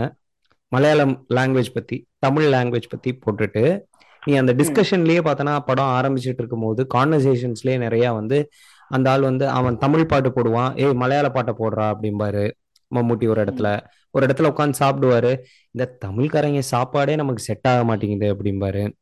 மலையாளம் 0.72 1.26
லாங்குவேஜ் 1.30 1.74
பத்தி 1.74 2.08
தமிழ் 2.20 2.54
லாங்குவேஜ் 2.54 2.90
பத்தி 2.90 3.20
போட்டுட்டு 3.26 3.82
நீ 4.26 4.36
அந்த 4.36 4.54
டிஸ்கஷன்லயே 4.54 5.20
பார்த்தோன்னா 5.22 5.60
படம் 5.60 5.94
ஆரம்பிச்சிட்டு 6.00 6.40
இருக்கும் 6.42 6.62
போது 6.62 6.88
கான்வர்சேஷன்ஸ்லயே 6.94 7.78
நிறைய 7.78 8.14
வந்து 8.14 8.50
அந்த 8.90 9.10
ஆள் 9.10 9.22
வந்து 9.22 9.50
அவன் 9.50 9.78
தமிழ் 9.78 10.06
பாட்டு 10.06 10.30
போடுவான். 10.30 10.78
ஏய் 10.78 10.94
மலையாள 10.94 11.30
பாட்டை 11.30 11.54
போடுறா 11.60 11.94
அப்படிம்பாரு 11.94 12.52
மம்முட்டி 12.96 13.28
ஒரு 13.28 13.44
இடத்துல. 13.44 13.80
ஒரு 14.12 14.26
இடத்துல 14.26 14.52
உட்காந்து 14.52 14.74
சாப்பிடுவாரு. 14.80 15.32
இந்த 15.72 15.98
தமிழ்காரங்க 16.06 16.60
சாப்பாடே 16.60 17.16
நமக்கு 17.16 17.44
செட் 17.44 17.68
ஆக 17.68 17.84
மாட்டேங்குது 17.84 18.36
அப்படிம்பாரு. 18.36 18.94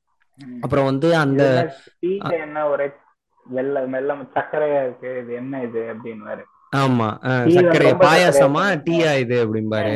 அப்புறம் 0.62 0.86
வந்து 0.86 1.16
அந்த 1.16 1.76
என்ன 2.30 2.68
ஒரே 2.68 2.90
வெள்ளை 3.46 3.86
வெள்ளம் 3.86 4.32
சர்க்கரையா 4.36 4.82
இருக்கு. 4.82 5.20
இது 5.24 5.34
என்ன 5.34 5.64
இது? 5.64 5.80
அப்படின்னு 5.80 6.44
ஆமா. 6.76 7.08
சர்க்கரை 7.54 7.92
பாயாசமா 7.94 8.64
டீயா 8.88 9.18
இது 9.20 9.36
அப்படிம்பாரு. 9.46 9.94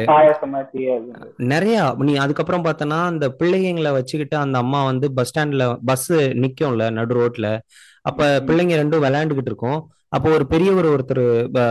நிறைய 1.37 1.95
நீ 1.97 2.15
அதுக்கப்புறம் 2.15 2.63
பார்த்தனா 2.63 3.03
அந்த 3.03 3.35
பிள்ளைங்களை 3.39 3.91
வச்சுக்கிட்டு 3.91 4.37
அந்த 4.37 4.57
அம்மா 4.57 4.83
வந்து 4.83 5.13
பஸ் 5.13 5.31
ஸ்டாண்ட்ல 5.31 5.77
பஸ் 5.85 6.13
நிக்கும்ல 6.13 6.91
நடு 6.91 7.15
ரோட்ல. 7.15 7.59
அப்ப 8.01 8.39
பிள்ளைங்க 8.39 8.75
ரெண்டும் 8.81 9.03
விளையாண்டுகிட்டு 9.07 9.49
இருக்கும். 9.51 9.79
அப்போ 10.09 10.29
ஒரு 10.29 10.47
பெரியவர் 10.47 10.85
ஒருத்தர் 10.85 11.25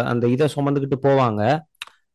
அந்த 0.04 0.28
இதை 0.28 0.48
சுமந்துக்கிட்டு 0.56 0.96
போவாங்க. 1.02 1.42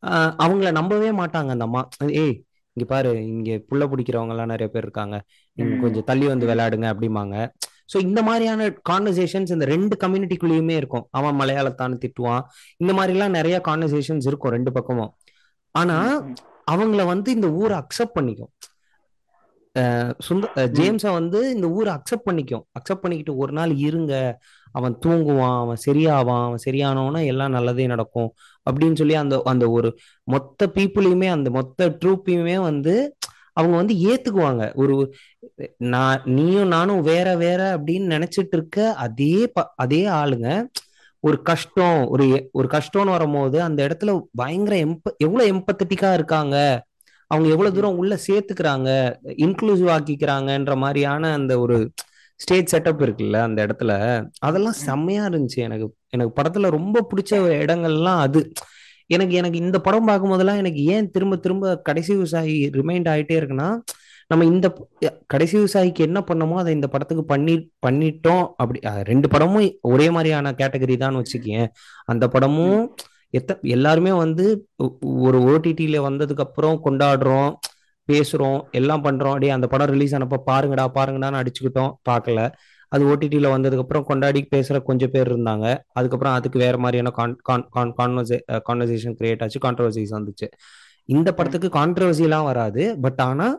ஆஹ் 0.07 0.31
அவங்கள 0.43 0.71
நம்பவே 0.71 1.11
மாட்டாங்க 1.11 1.49
அந்த 1.55 1.63
அம்மா. 1.63 1.87
ஏய் 2.07 2.35
இங்க 2.73 2.93
பாரு 2.93 3.11
இங்க 3.27 3.51
புள்ள 3.69 3.83
பிடிக்கிறவங்க 3.91 4.29
எல்லாம் 4.29 4.51
நிறைய 4.53 4.67
பேர் 4.67 4.81
இருக்காங்க. 4.81 5.21
நீங்க 5.53 5.75
கொஞ்சம் 5.75 6.03
தள்ளி 6.03 6.27
வந்து 6.27 6.47
விளையாடுங்க 6.47 6.87
அப்படிம்பாங்க. 6.93 7.35
ஸோ 7.93 7.97
இந்த 8.07 8.21
மாதிரியான 8.27 8.69
கான்வர்சேஷன்ஸ் 8.89 9.53
இந்த 9.55 9.65
ரெண்டு 9.73 9.95
கம்யூனிட்டிக்குள்ளேயுமே 10.03 10.75
இருக்கும். 10.81 11.05
அவன் 11.11 11.37
மலையாளத்தான்னு 11.41 12.01
திட்டுவான். 12.03 12.43
இந்த 12.77 12.93
மாதிரிலாம் 12.93 13.37
நிறைய 13.39 13.59
கான்வர்சேஷன்ஸ் 13.67 14.27
இருக்கும் 14.31 14.55
ரெண்டு 14.57 14.71
பக்கமும். 14.71 15.11
ஆனா 15.75 15.97
அவங்கள 16.71 17.01
வந்து 17.05 17.29
இந்த 17.37 17.49
ஊரை 17.61 17.75
அக்செப்ட் 17.83 18.17
பண்ணிக்கும். 18.17 18.51
சுந்த 20.27 20.63
ஜேம்ஸை 20.77 21.11
வந்து 21.17 21.39
இந்த 21.55 21.67
ஊரை 21.77 21.91
அக்செப்ட் 21.95 22.27
பண்ணிக்கும். 22.29 22.63
அக்செப்ட் 22.79 23.03
பண்ணிக்கிட்டு 23.03 23.33
ஒரு 23.43 23.53
நாள் 23.53 23.73
இருங்க. 23.87 24.13
அவன் 24.77 24.95
தூங்குவான் 25.03 25.57
அவன் 25.63 25.79
சரியாவான் 25.85 26.43
அவன் 26.47 26.63
சரியானவனா 26.65 27.21
எல்லாம் 27.31 27.55
நல்லதே 27.57 27.85
நடக்கும். 27.93 28.29
அப்படின்னு 28.69 28.99
சொல்லி 29.01 29.15
அந்த 29.23 29.35
அந்த 29.51 29.65
ஒரு 29.77 29.89
மொத்த 30.33 30.69
பீப்புளையுமே 30.75 31.29
அந்த 31.35 31.49
மொத்த 31.49 31.89
ட்ரூப்பையுமே 32.01 32.57
வந்து 32.69 32.95
அவங்க 33.57 33.75
வந்து 33.75 33.95
ஏத்துக்குவாங்க. 34.09 34.63
ஒரு 34.75 34.95
நான் 35.77 36.21
நீயும் 36.25 36.67
நானும் 36.67 37.01
வேற 37.01 37.27
வேற 37.35 37.61
அப்படின்னு 37.77 38.11
நினைச்சிட்டு 38.13 38.55
இருக்க 38.57 38.93
அதே 39.05 39.51
அதே 39.75 40.01
ஆளுங்க 40.19 40.49
ஒரு 41.23 41.37
கஷ்டம் 41.41 42.07
ஒரு 42.07 42.25
ஒரு 42.51 42.67
கஷ்டம்னு 42.71 43.13
வரும்போது 43.15 43.57
அந்த 43.61 43.79
இடத்துல 43.87 44.11
பயங்கர 44.35 44.75
எம்ப 44.85 45.07
எவ்வளவு 45.17 45.49
எம்பத்தட்டிக்கா 45.53 46.13
இருக்காங்க. 46.13 46.55
அவங்க 47.31 47.47
எவ்வளவு 47.49 47.75
தூரம் 47.75 47.97
உள்ள 47.97 48.13
சேர்த்துக்கிறாங்க 48.27 48.89
இன்க்ளூசிவ் 49.37 49.89
ஆக்கிக்கிறாங்கன்ற 49.95 50.75
மாதிரியான 50.75 51.33
அந்த 51.33 51.53
ஒரு 51.59 51.77
ஸ்டேஜ் 52.39 52.73
செட்டப் 52.75 53.03
இருக்குல்ல 53.05 53.37
அந்த 53.41 53.59
இடத்துல. 53.65 53.91
அதெல்லாம் 54.39 54.77
செம்மையா 54.85 55.25
இருந்துச்சு 55.25 55.61
எனக்கு. 55.67 55.87
எனக்கு 56.09 56.35
படத்துல 56.41 56.69
ரொம்ப 56.69 57.07
பிடிச்ச 57.09 57.33
இடங்கள்லாம் 57.63 58.19
அது. 58.19 58.41
எனக்கு 59.15 59.33
எனக்கு 59.41 59.57
இந்த 59.65 59.77
படம் 59.87 60.07
பார்க்கும்போதெல்லாம் 60.09 60.61
எனக்கு 60.63 60.81
ஏன் 60.95 61.09
திரும்ப 61.15 61.37
திரும்ப 61.45 61.75
கடைசி 61.89 62.11
விவசாயி 62.15 62.55
ரிமைண்ட் 62.77 63.09
ஆயிட்டே 63.13 63.37
இருக்குன்னா 63.39 63.69
நம்ம 64.31 64.45
இந்த 64.51 64.67
கடைசி 65.33 65.55
விவசாயிக்கு 65.57 66.01
என்ன 66.07 66.19
பண்ணமோ 66.29 66.55
அதை 66.61 66.71
இந்த 66.77 66.87
படத்துக்கு 66.93 67.23
பண்ணி 67.33 67.53
பண்ணிட்டோம். 67.85 68.45
அப்படி 68.61 68.79
ரெண்டு 69.11 69.27
படமும் 69.33 69.67
ஒரே 69.91 70.07
மாதிரியான 70.15 70.51
கேட்டகரி 70.61 70.95
தான் 71.03 71.19
வச்சுக்கேன். 71.19 71.67
அந்த 72.11 72.25
படமும் 72.33 72.81
எத்த 73.37 73.59
எல்லாருமே 73.75 74.11
வந்து 74.23 74.45
ஒரு 75.27 75.39
ஓடிடியில 75.51 75.97
வந்ததுக்கு 76.07 76.45
அப்புறம் 76.47 76.77
கொண்டாடுறோம் 76.85 77.49
பேசுறோம் 78.09 78.59
எல்லாம் 78.79 79.05
பண்றோம். 79.07 79.33
அப்படியே 79.33 79.53
அந்த 79.55 79.67
படம் 79.71 79.91
ரிலீஸ் 79.93 80.15
ஆனப்ப 80.17 80.41
பாருங்கடா 80.51 80.85
பாருங்கடான்னு 80.97 81.39
அடிச்சுக்கிட்டோம் 81.41 81.91
பார்க்கல. 82.09 82.41
அது 82.91 83.03
ஓடிடியில் 83.11 83.53
வந்ததுக்கப்புறம் 83.53 84.05
கொண்டாடி 84.09 84.41
பேசுகிற 84.53 84.77
கொஞ்சம் 84.89 85.13
பேர் 85.15 85.29
இருந்தாங்க. 85.31 85.65
அதுக்கப்புறம் 85.99 86.35
அதுக்கு 86.37 86.57
வேற 86.65 86.75
மாதிரியான 86.83 87.11
கான்வர்சேஷன் 88.69 89.17
கிரியேட் 89.19 89.43
ஆச்சு 89.45 89.61
கான்ட்ரவர்சிஸ் 89.65 90.15
வந்துச்சு 90.17 90.49
இந்த 91.15 91.29
படத்துக்கு 91.39 91.69
கான்ட்ரவர்சிலாம் 91.79 92.47
வராது 92.51 92.83
பட் 93.05 93.21
ஆனால் 93.29 93.55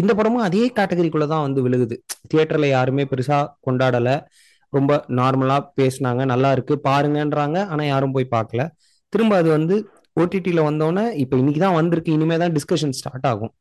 இந்த 0.00 0.12
படமும் 0.18 0.44
அதே 0.48 0.64
கேட்டகரிக்குள்ள 0.78 1.26
தான் 1.32 1.44
வந்து 1.46 1.60
விழுகுது. 1.66 1.96
தியேட்டர்ல 2.30 2.66
யாருமே 2.76 3.04
பெருசா 3.12 3.38
கொண்டாடல. 3.66 4.10
ரொம்ப 4.72 4.92
நார்மலா 5.18 5.56
பேசுனாங்க 5.78 6.22
நல்லா 6.32 6.48
இருக்கு 6.56 6.74
பாருங்கன்றாங்க 6.88 7.58
ஆனா 7.72 7.82
யாரும் 7.92 8.14
போய் 8.16 8.32
பார்க்கல. 8.34 8.62
திரும்ப 9.12 9.34
அது 9.42 9.48
வந்து 9.56 9.76
ஓடிடியில 10.20 10.60
வந்தோடனே 10.68 11.04
இப்போ 11.22 11.34
இன்னைக்கு 11.40 11.60
தான் 11.64 11.76
வந்திருக்கு 11.80 12.10
இனிமே 12.16 12.36
தான் 12.42 12.54
டிஸ்கஷன் 12.56 12.94
ஸ்டார்ட் 12.98 13.26
ஆகும். 13.32 13.52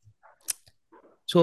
ஸோ 1.29 1.41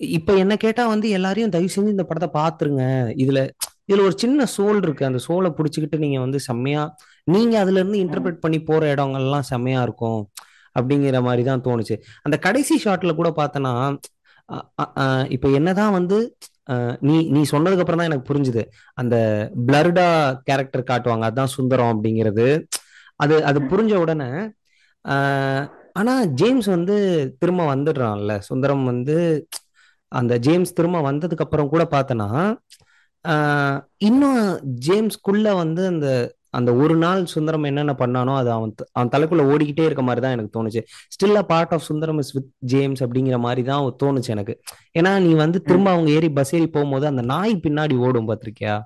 இப்போ 0.00 0.32
என்ன 0.42 0.54
கேட்டா 0.62 0.82
வந்து 0.90 1.06
எல்லாரையும் 1.16 1.52
தயவு 1.54 1.72
செஞ்சு 1.74 1.94
இந்த 1.94 2.04
படத்தை 2.08 2.28
பார்த்துருங்க 2.36 2.84
இதுல 3.22 3.40
இதுல 3.88 4.02
ஒரு 4.06 4.14
சின்ன 4.18 4.44
சோல் 4.54 4.80
இருக்கு. 4.82 5.02
அந்த 5.08 5.20
சோலை 5.26 5.50
பிடிச்சிக்கிட்டு 5.56 5.98
நீங்க 6.02 6.18
வந்து 6.24 6.38
செம்மையா 6.46 6.82
நீங்க 7.26 7.54
அதுல 7.62 7.80
இருந்து 7.80 8.02
இன்டர்பிரட் 8.02 8.42
பண்ணி 8.42 8.58
போற 8.62 8.82
இடங்கள்லாம் 8.94 9.46
செம்மையா 9.50 9.80
இருக்கும் 9.86 10.20
அப்படிங்கிற 10.76 11.18
மாதிரி 11.26 11.42
தான் 11.44 11.64
தோணுச்சு. 11.66 11.94
அந்த 12.26 12.36
கடைசி 12.46 12.74
ஷாட்ல 12.84 13.12
கூட 13.20 13.30
பார்த்தனா 13.38 13.72
இப்போ 15.30 15.48
என்னதான் 15.58 15.96
வந்து 15.96 16.18
நீ 17.06 17.16
நீ 17.34 17.40
சொன்னதுக்கு 17.52 17.82
அப்புறம் 17.84 18.00
தான் 18.00 18.10
எனக்கு 18.10 18.28
புரிஞ்சுது. 18.30 18.62
அந்த 18.98 19.16
பிளர்டா 19.66 20.06
கேரக்டர் 20.48 20.88
காட்டுவாங்க. 20.90 21.24
அதான் 21.30 21.54
சுந்தரம் 21.56 21.92
அப்படிங்கிறது. 21.92 22.46
அது 23.20 23.34
அது 23.50 23.58
புரிஞ்ச 23.70 23.92
உடனே 24.04 24.30
ஆஹ், 25.04 25.64
ஆனா 25.96 26.12
ஜேம்ஸ் 26.40 26.68
வந்து 26.74 26.96
திரும்ப 27.40 27.62
வந்துடுறான்ல. 27.70 28.32
சுந்தரம் 28.48 28.84
வந்து 28.84 29.16
அந்த 30.12 30.34
ஜேம்ஸ் 30.46 30.76
திரும்ப 30.78 30.98
வந்ததுக்கு 31.10 31.44
அப்புறம் 31.46 31.72
கூட 31.74 31.84
பார்த்தனா 31.94 32.28
இன்னும் 34.08 34.42
ஜேம்ஸ்குள்ள 34.86 35.48
வந்து 35.62 35.84
அந்த 35.92 36.08
அந்த 36.58 36.70
ஒரு 36.82 36.94
நாள் 37.02 37.22
சுந்தரம் 37.32 37.66
என்னென்ன 37.70 37.92
பண்ணானோ 38.00 38.34
அது 38.40 38.50
அவன் 38.54 38.70
அவன் 38.96 39.10
தலைக்குள்ள 39.14 39.42
ஓடிக்கிட்டே 39.52 39.86
இருக்க 39.86 40.02
மாதிரி 40.06 40.22
தான் 40.24 40.34
எனக்கு 40.36 40.54
தோணுச்சு. 40.56 40.80
Still 41.14 41.40
a 41.40 41.42
part 41.50 41.74
of 41.76 41.84
Sundaram 41.88 42.20
is 42.22 42.32
with 42.36 42.48
James 42.72 43.02
அப்படிங்கிற 43.04 43.38
மாதிரி 43.46 43.62
தான் 43.68 43.90
தோணுச்சு 44.02 44.30
எனக்கு. 44.36 44.54
ஏன்னா 44.98 45.12
நீ 45.26 45.32
வந்து 45.42 45.60
திரும்ப 45.68 45.90
அவங்க 45.94 46.10
ஏறி 46.18 46.30
பஸ் 46.38 46.54
ஏறி 46.58 46.68
போகும்போது 46.76 47.06
அந்த 47.12 47.24
நாய் 47.32 47.54
பின்னாடி 47.66 47.96
ஓடும் 48.06 48.28
பார்த்திருக்கியா. 48.30 48.76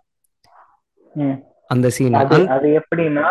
அந்த 1.70 1.88
சீன் 1.96 2.18
அது 2.56 2.68
எப்படின்னா 2.80 3.28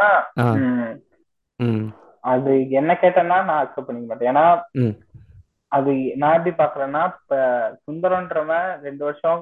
அது 2.31 2.51
என்ன 2.79 2.91
கேட்டேன்னா 3.03 3.37
நான் 3.47 3.61
அக்செப்ட் 3.61 3.87
பண்ணிக்க 3.87 4.07
மாட்டேன். 4.09 4.31
ஏன்னா 4.33 4.45
அது 5.71 5.91
நான் 6.21 6.37
எப்படி 6.37 6.53
பாக்குறேன்னா 6.55 7.01
இப்ப 7.11 7.35
சுந்தரன்றவன் 7.85 8.69
ரெண்டு 8.87 9.03
வருஷம் 9.07 9.41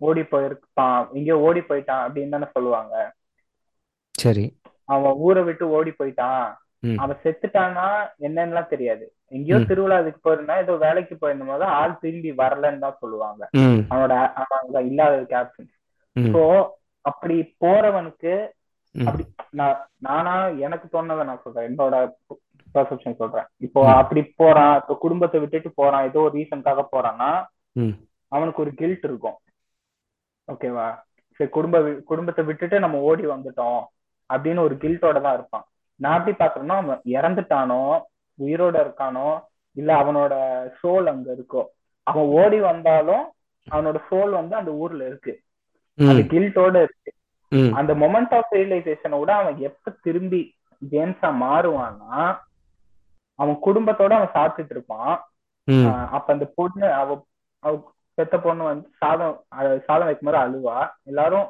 ஓடி 0.00 0.22
போயிருப்பான். 0.32 1.00
எங்கேயோ 1.16 1.36
ஓடி 1.46 1.60
போயிட்டான் 1.60 2.04
அப்படின்னு 2.04 2.34
தானே 2.36 2.48
சொல்லுவாங்க. 2.56 2.94
சரி. 4.14 4.44
அவன் 4.88 5.18
ஊரை 5.26 5.42
விட்டு 5.44 5.64
ஓடி 5.76 5.92
போயிட்டான். 5.92 6.44
அவன் 7.02 7.22
செத்துட்டான்னா 7.24 7.86
என்னன்னுலாம் 8.26 8.72
தெரியாது. 8.72 9.04
எங்கேயோ 9.32 9.58
திருவிழா 9.68 9.96
இதுக்கு 10.02 10.20
போயிருந்தா 10.26 10.56
ஏதோ 10.64 10.74
வேலைக்கு 10.84 11.14
போயிருந்த 11.22 11.44
போது 11.44 11.64
ஆள் 11.78 12.00
திரும்பி 12.02 12.30
வரலன்னு 12.42 12.84
தான் 12.84 13.00
சொல்லுவாங்க. 13.02 13.42
அவனோட 13.90 14.14
அவன் 14.40 14.60
அங்க 14.60 14.80
இல்லாததுக்கு 14.90 15.38
ஆப்ஷன் 15.40 15.70
ஸோ 16.34 16.42
அப்படி 17.04 17.34
போறவனுக்கு 17.64 18.34
அப்படி 18.94 19.24
நான் 19.58 19.80
நானா 19.98 20.34
எனக்கு 20.66 20.86
தோணுனதை 20.92 21.24
நான் 21.30 21.42
சொல்றேன். 21.44 21.66
என்னோட 21.70 21.96
பெர்செப்ஷன் 22.76 23.20
சொல்றேன். 23.20 23.48
இப்போ 23.66 23.80
அப்படி 24.00 24.22
போறான் 24.42 24.74
இப்போ 24.80 24.94
குடும்பத்தை 25.04 25.38
விட்டுட்டு 25.42 25.70
போறான் 25.80 26.06
ஏதோ 26.08 26.20
ஒரு 26.26 26.34
ரீசனுக்காக 26.38 26.84
போறான்னா 26.94 27.30
அவனுக்கு 28.32 28.62
ஒரு 28.64 28.72
கில்ட் 28.80 29.04
இருக்கும். 29.08 29.36
ஓகேவா 30.48 30.88
சரி 31.40 31.50
குடும்ப 31.56 31.78
குடும்பத்தை 32.10 32.42
விட்டுட்டு 32.48 32.76
நம்ம 32.84 32.98
ஓடி 33.08 33.24
வந்துட்டோம் 33.32 33.82
அப்படின்னு 34.30 34.60
ஒரு 34.66 34.74
கில்ட்டோட 34.82 35.18
தான் 35.24 35.36
இருப்பான். 35.38 35.64
நான் 36.00 36.16
எப்படி 36.18 36.34
பாக்குறேன்னா 36.40 36.76
அவன் 36.82 37.02
இறந்துட்டானோ 37.16 37.82
உயிரோட 38.38 38.76
இருக்கானோ 38.84 39.28
இல்ல 39.76 39.90
அவனோட 40.02 40.34
சோல் 40.80 41.10
அங்க 41.12 41.28
இருக்கோ 41.36 41.62
அவன் 42.06 42.28
ஓடி 42.40 42.58
வந்தாலும் 42.70 43.24
அவனோட 43.66 43.98
சோல் 44.08 44.32
வந்து 44.40 44.54
அந்த 44.60 44.72
ஊர்ல 44.82 45.02
இருக்கு. 45.10 45.32
அது 45.98 46.20
ம் 46.22 46.28
கில்ட்டோட 46.32 46.76
இருக்கு. 46.86 47.10
அந்த 47.78 47.92
மொமெண்ட் 48.02 48.34
ஆஃப் 48.38 48.54
ரியலைசேஷனை 48.56 49.18
விட 49.20 49.32
அவன் 49.42 49.58
எப்ப 49.68 49.92
திரும்பி 50.06 50.40
ஜேம்ஸா 50.82 51.28
மாறுவான்னா 51.44 52.16
அவன் 53.36 53.58
குடும்பத்தோட 53.64 54.12
அவன் 54.18 54.34
சாப்பிட்டுட்டு 54.34 54.70
இருப்பான். 54.70 55.16
அப்ப 56.10 56.32
அந்த 56.32 56.52
பொண்ணு 56.54 56.92
அவ 56.92 57.24
அவ 57.58 57.94
பெத்த 58.14 58.38
பொண்ணு 58.38 58.62
வந்து 58.62 58.88
சாதம் 58.96 59.44
சாதம் 59.86 60.06
வைக்கும்போது 60.06 60.38
அழுவா. 60.44 60.88
எல்லாரும் 61.02 61.46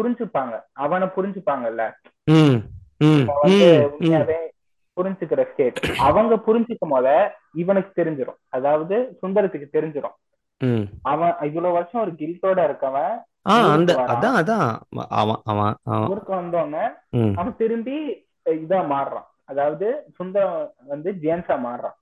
புரிஞ்சுப்பாங்க. 0.00 0.60
அவனை 0.72 1.08
புரிஞ்சுப்பாங்கல்ல. 1.16 1.82
உண்மையாவே 3.00 4.38
புரிஞ்சுக்கிற 4.96 5.42
ஸ்டேட் 5.52 5.78
அவங்க 5.98 6.34
புரிஞ்சுக்கும் 6.46 6.88
போத 6.88 7.34
இவனுக்கு 7.54 8.04
தெரிஞ்சிரும். 8.04 8.38
அதாவது 8.48 9.18
சுந்தரத்துக்கு 9.22 9.68
தெரிஞ்சிரும். 9.72 10.16
ம். 10.58 10.82
அவன் 11.02 11.34
இவ்வளவு 11.42 11.72
வருஷம் 11.72 12.00
ஒரு 12.00 12.12
கில்ட்டோட 12.12 12.60
இருக்கவன். 12.68 13.14
அந்த. 13.42 13.94
அதான் 13.94 14.36
அதான். 14.40 14.76
அவன் 15.08 15.74
அவன் 15.84 16.10
வந்தோடனே 16.28 16.84
அவன் 17.34 17.56
திரும்பி 17.56 18.26
இதா 18.44 18.80
மாறுறான். 18.92 19.28
அதாவது 19.50 19.86
சுந்தரம் 20.18 20.58
வந்து 20.92 21.10
ஜேம்ஸா 21.24 21.56
மாறுறான். 21.66 21.96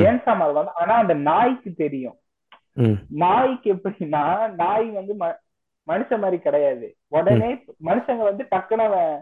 ஜேம்ஸா 0.00 0.32
மாறுறான். 0.40 0.72
ஆனா 0.80 0.94
அந்த 1.02 1.14
நாய்க்கு 1.28 1.70
தெரியும். 1.84 2.16
நாய்க்கு 3.22 3.68
எப்படின்னா 3.76 4.24
நாய் 4.62 4.86
வந்து 4.98 5.14
மனுஷன் 5.88 6.22
மாதிரி 6.24 6.38
கிடையாது. 6.46 6.88
உடனே 7.16 7.50
மனுஷங்க 7.88 8.24
வந்து 8.30 8.44
டக்குனு 8.54 8.84
அவன் 8.88 9.12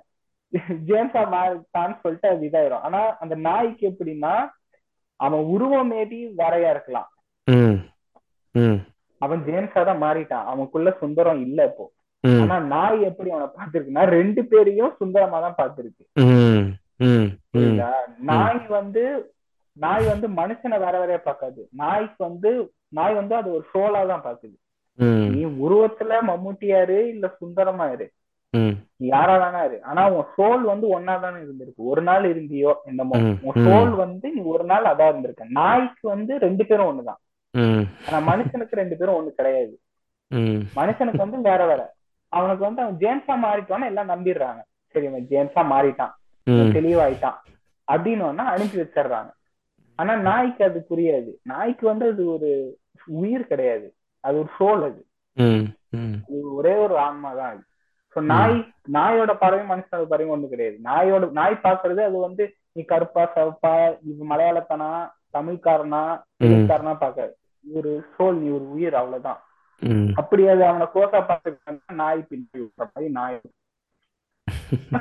ஜேம்ஸா 0.89 1.23
மாறிட்டான்னு 1.35 1.97
சொல்லிட்டு 2.03 2.29
அது 2.33 2.49
இதாயிரும். 2.49 2.85
ஆனா 2.87 3.01
அந்த 3.25 3.35
நாய்க்கு 3.49 3.85
எப்படின்னா 3.91 4.35
அவன் 5.21 5.45
உருவம் 5.55 5.91
மேபி 5.93 6.19
வரையா 6.41 6.71
இருக்கலாம். 6.75 7.09
அவன் 9.21 9.41
ஜேம்ஸா 9.49 9.81
தான் 9.89 10.03
மாறிட்டான். 10.07 10.45
அவனுக்குள்ள 10.51 10.91
சுந்தரம் 11.03 11.41
இல்ல 11.47 11.61
இப்போ. 11.71 11.87
ஆனா 12.43 12.57
நாய் 12.75 13.01
எப்படி 13.09 13.29
அவனை 13.33 13.49
பார்த்திருக்குன்னா 13.57 14.05
ரெண்டு 14.19 14.41
பேரையும் 14.53 14.97
சுந்தரமா 15.01 15.39
தான் 15.45 15.59
புரியுதா 15.77 16.07
நாய் 18.31 18.61
வந்து 18.79 19.03
நாய் 19.77 20.05
வந்து 20.05 20.29
மனுஷனை 20.29 20.79
வேற 20.85 20.95
வேறையா 21.01 21.21
பார்க்காது. 21.25 21.61
நாய்க்கு 21.81 22.21
வந்து 22.25 22.51
நாய் 22.89 23.15
வந்து 23.15 23.35
அது 23.35 23.49
ஒரு 23.57 23.65
சோலா 23.75 24.01
தான் 24.13 24.25
பாக்குது 24.29 24.57
நீ 25.35 25.43
உருவத்துல 25.65 26.13
மம்முட்டியாரு 26.29 26.97
இல்ல 27.15 27.27
சுந்தரமா 27.41 27.87
இரு. 27.93 28.07
யாரா 29.11 29.35
தானே 29.39 29.61
இரு. 29.69 29.77
ஆனா 29.83 30.03
உன் 30.15 30.29
சோல் 30.37 30.63
வந்து 30.71 30.87
ஒன்னா 30.95 31.15
தானே 31.21 31.39
இருந்திருக்கு. 31.45 31.83
ஒரு 31.91 32.03
நாள் 32.03 32.25
இருந்தியோ 32.33 32.73
என்னமோ. 32.85 33.17
உன் 33.47 33.59
சோல் 33.67 33.93
வந்து 34.05 34.27
நீ 34.35 34.41
ஒரு 34.55 34.65
நாள் 34.65 34.85
அதா 34.85 35.07
இருந்திருக்க. 35.09 35.45
நாய்க்கு 35.59 36.09
வந்து 36.09 36.39
ரெண்டு 36.47 36.67
பேரும் 36.67 36.89
ஒண்ணுதான். 36.91 37.21
ஆனா 38.07 38.19
மனுஷனுக்கு 38.31 38.81
ரெண்டு 38.83 38.97
பேரும் 38.97 39.19
ஒண்ணு 39.19 39.39
கிடையாது. 39.41 39.75
மனுஷனுக்கு 40.81 41.25
வந்து 41.27 41.41
வேற 41.51 41.61
வேற. 41.67 41.83
அவனுக்கு 42.33 42.65
வந்து 42.65 42.83
அவன் 42.83 42.99
ஜேம்ஸா 43.05 43.37
மாறிட்டான்னு 43.47 43.91
எல்லாம் 43.93 44.11
நம்பிடுறாங்க. 44.15 44.61
சரி 44.95 45.07
அவன் 45.07 45.29
ஜேம்ஸா 45.31 45.63
மாறிட்டான். 45.75 46.15
தெளிவாயிட்டான் 46.77 47.39
அப்படின்னு 47.89 48.25
அனுப்பி 48.55 48.79
வச்சிடுறாங்க. 48.81 49.31
ஆனா 49.99 50.13
நாய்க்கு 50.29 50.63
அது 50.65 50.79
புரியாது. 50.91 51.31
நாய்க்கு 51.43 51.85
வந்து 51.87 52.07
அது 52.13 52.25
ஒரு 52.33 52.51
உயிர் 53.21 53.45
கிடையாது. 53.47 53.87
அது 54.25 54.37
ஒரு 54.39 54.51
சோல் 54.59 54.83
அது. 54.89 55.01
ஒரே 56.59 56.75
ஒரு 56.85 56.95
ஆன்மா 56.99 57.35
தான் 57.35 57.51
அது. 57.53 57.63
ஸோ 58.17 58.19
நாய் 58.33 58.57
நாயோட 58.93 59.33
பறவையும் 59.41 59.71
மனுஷனோட 59.73 60.07
பறவையும் 60.09 60.35
ஒண்ணு 60.35 60.53
கிடையாது. 60.53 60.77
நாயோட 60.83 61.31
நாய் 61.31 61.65
பாக்குறது 61.67 62.01
அது 62.05 62.19
வந்து 62.19 62.45
நீ 62.73 62.83
கருப்பா 62.85 63.23
சிவப்பா 63.35 63.73
இது 64.03 64.25
மலையாளத்தானா 64.25 64.91
தமிழ்காரனா 65.33 66.03
தமிழ்காரனா 66.43 66.95
பாக்காது 67.05 67.35
ஒரு 67.65 67.91
சோல் 68.15 68.41
நீ 68.43 68.49
ஒரு 68.51 68.67
உயிர் 68.71 68.95
அவ்வளவுதான். 68.95 69.41
அப்படி 70.15 70.43
அது 70.49 70.63
அவனை 70.65 70.87
கோசா 70.95 71.19
பார்த்து 71.27 71.95
நாய் 72.03 72.21
பின்னி 72.29 72.59
விடுற 72.61 72.85
மாதிரி 72.85 73.09
நாய் 73.13 73.37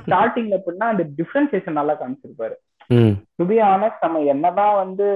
ஸ்டார்டிங்ல 0.03 0.57
எப்படின்னா 0.59 0.87
அந்த 0.93 1.03
டிஃபரன்சியேஷன் 1.17 1.79
நல்லா 1.79 1.93
காமிச்சிருப்பாரு. 2.01 2.55
டு 3.37 3.45
பி 3.51 3.57
ஆனஸ்ட் 3.71 4.05
நம்ம 4.05 4.21
என்னதான் 4.33 4.75
வந்து 4.83 5.07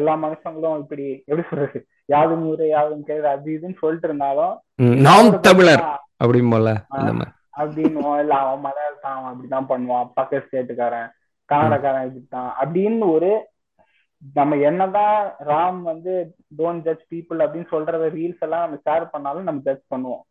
எல்லா 0.00 0.14
மனுஷங்களும் 0.24 0.80
இப்படி 0.82 1.06
எப்படி 1.26 1.46
சொல்றது? 1.50 1.80
யாதும் 2.12 2.44
ஊரே 2.50 2.66
யாதும் 2.68 3.06
கேது 3.08 3.26
அது 3.34 3.50
இதுன்னு 3.56 3.80
சொல்லிட்டு 3.82 4.08
இருந்தாலும் 4.08 4.54
நாம் 5.06 5.30
தமிழர் 5.46 5.84
அப்படியும் 6.22 6.52
போல 6.54 6.70
அந்த 6.98 7.12
மாதிரி. 7.18 7.32
அப்படின்னு 7.60 8.02
இல்ல 8.22 8.34
அவன் 8.42 8.64
மலையாளத்தான் 8.66 9.26
அப்படிதான் 9.30 9.70
பண்ணுவான். 9.72 10.10
பக்க 10.18 10.42
ஸ்டேட்டுக்காரன் 10.44 11.08
கன்னடக்காரன் 11.48 12.06
இப்படித்தான். 12.08 12.50
அப்படின்னு 12.62 13.06
ஒரு 13.14 13.30
நம்ம 14.34 14.56
என்னதான் 14.70 15.16
ராம் 15.50 15.80
வந்து 15.90 16.12
டோன்ட் 16.58 16.84
ஜட்ஜ் 16.86 17.06
பீப்புள் 17.12 17.38
அப்படின்னு 17.44 17.68
சொல்றத 17.74 18.08
ரீல்ஸ் 18.18 18.44
எல்லாம் 18.46 18.64
நம்ம 18.64 18.78
ஷேர் 18.86 19.06
பண்ணாலும் 19.14 19.48
நம்ம 19.48 19.62
ஜட்ஜ் 19.68 19.84
பண்ணுவோம். 19.94 20.22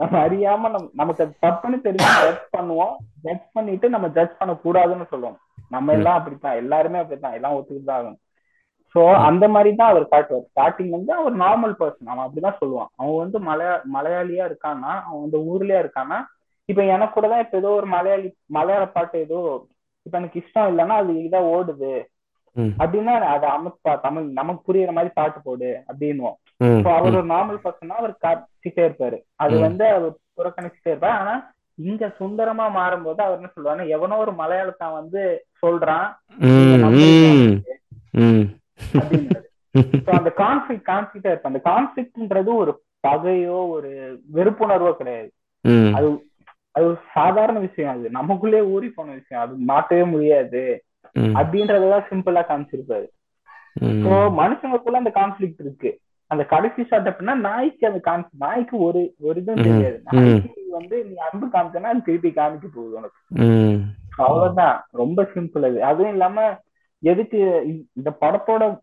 நம்ம 0.00 0.14
அறியாம 0.26 0.68
நம்ம 0.74 0.88
நமக்கு 0.92 1.24
தப்புன்னு 1.44 1.76
தெரிஞ்சு 1.86 2.08
ஜட்ஜ் 2.24 2.46
பண்ணுவோம். 2.56 2.94
ஜட்ஜ் 3.22 3.46
பண்ணிட்டு 3.52 3.88
நம்ம 3.88 4.06
ஜட்ஜ் 4.08 4.38
பண்ண 4.38 4.52
கூடாதுன்னு 4.64 5.06
சொல்லுவோம். 5.12 5.38
நம்ம 5.68 5.92
எல்லாம் 5.92 6.18
அப்படித்தான். 6.18 6.56
எல்லாருமே 6.56 6.98
அப்படித்தான். 6.98 7.32
எல்லாம் 7.32 7.54
ஒத்துக்கிட்டு 7.56 7.90
தான் 7.90 7.98
ஆகணும். 8.00 8.20
சோ 8.94 9.14
அந்த 9.28 9.48
மாதிரி 9.48 9.74
தான் 9.74 9.88
அவர் 9.88 10.04
காட்டுவார் 10.08 10.46
ஸ்டார்டிங் 10.50 10.90
வந்து 10.90 11.12
அவர் 11.14 11.34
நார்மல் 11.44 11.74
பர்சன் 11.80 12.12
அவன் 12.12 12.26
அப்படிதான் 12.26 12.60
சொல்லுவான். 12.60 12.90
அவன் 12.96 13.16
வந்து 13.16 13.38
மலையா 13.38 13.74
மலையாளியா 13.94 14.44
இருக்கான்னா 14.50 14.92
அவன் 15.06 15.22
வந்து 15.24 15.38
ஊர்லயா 15.52 15.80
இருக்கான்னா 15.84 16.18
இப்ப 16.68 16.84
எனக்கு 16.84 17.12
கூட 17.12 17.28
தான் 17.28 17.44
இப்ப 17.44 17.56
ஏதோ 17.56 17.68
ஒரு 17.68 17.86
மலையாளி 17.86 18.28
மலையாள 18.46 18.84
பாட்டு 18.86 19.18
ஏதோ 19.18 19.40
இப்ப 20.06 20.18
எனக்கு 20.18 20.40
இஷ்டம் 20.42 20.70
இல்லைன்னா 20.72 20.96
அது 21.02 21.12
இதான் 21.26 21.50
ஓடுது. 21.54 21.94
அப்படின்னா 22.56 23.14
அதை 23.34 23.48
அமப்பா 23.50 24.00
தமிழ் 24.00 24.26
நமக்கு 24.40 24.60
புரியுற 24.68 24.92
மாதிரி 24.92 25.10
பாட்டு 25.14 25.40
போடு 25.40 25.70
அப்படின்னுவோம். 25.88 26.36
ம் 26.36 26.44
So 26.45 26.45
அவர் 26.84 27.14
ஒரு 27.14 27.24
நார்மல் 27.24 27.60
பர்சனா 27.64 27.88
அவர் 27.88 28.18
காட்டிட்டே 28.22 28.80
இருப்பாரு. 28.80 29.22
அது. 29.34 29.54
வந்து 29.60 29.86
அவர் 29.86 30.16
புறக்கணிச்சுட்டே 30.36 30.88
இருப்பாரு. 30.88 31.06
ஆனா 31.06 31.54
இங்க 31.74 32.08
சுந்தரமா 32.08 32.68
மாறும்போது 32.68 33.20
அவர் 33.20 33.38
என்ன 33.38 33.50
சொல்லுவாருன்னா 33.54 33.88
எவனோ 33.88 34.16
ஒரு 34.16 34.32
மலையாளத்தான் 34.32 34.92
வந்து 34.92 35.46
சொல்றான். 35.66 36.14
அந்த 40.08 40.32
கான்ஃபிளிக் 40.36 40.82
கான்ஃபிளிக்டா 40.84 41.28
இருப்ப 41.28 41.40
அந்த 41.42 41.60
கான்ஃபிளிக்ட்ன்றது 41.64 42.54
ஒரு 42.54 42.82
பகையோ 43.00 43.68
ஒரு 43.68 44.20
வெறுப்புணர்வோ 44.34 44.92
கிடையாது. 44.92 45.32
அது 45.94 46.30
அது 46.70 46.86
ஒரு 46.86 46.98
சாதாரண 47.12 47.58
விஷயம் 47.58 47.98
அது. 47.98 48.10
நமக்குள்ளே 48.10 48.60
ஊறி 48.60 48.88
போன 48.88 49.12
விஷயம். 49.12 49.64
அது 49.66 49.74
மாட்டவே 49.74 50.10
முடியாது. 50.10 50.84
ம். 51.12 51.18
அப்படின்றதெல்லாம் 51.18 52.04
சிம்பிளா 52.10 52.42
காமிச்சிருப்பாரு. 52.48 53.06
மனுஷங்களுக்குள்ள 54.38 54.96
அந்த 54.96 55.10
கான்ஃபிளிக்ட் 55.14 55.54
இருக்கு. 55.58 56.00
அந்த 56.26 56.44
கடைசி 56.44 56.86
ஷாட் 56.86 57.08
அப்படின்னா 57.08 57.34
நாய்க்கு 57.34 57.86
அந்த 57.86 57.98
கான் 57.98 58.28
நாய்க்கு 58.38 58.78
ஒரு 58.78 59.14
ஒரு 59.20 59.40
இதுவும் 59.40 59.64
தெரியாது. 59.64 60.02
நாய்க்கு 60.04 60.66
வந்து 60.70 61.04
நீ 61.04 61.14
அன்பு 61.14 61.46
காமிச்சனா 61.46 61.82
அது 61.82 62.02
திருப்பி 62.02 62.28
காமிக்க 62.28 62.66
போகுது 62.74 62.90
உனக்கு. 62.90 63.44
அவ்வளவுதான். 64.16 64.86
ரொம்ப 64.90 65.30
சிம்பிள் 65.34 65.64
அது. 65.64 65.84
அதுவும் 65.84 66.10
இல்லாம 66.10 66.58
எதுக்கு 66.98 67.66
இந்த- 67.92 68.16
படத்தோட 68.20 68.78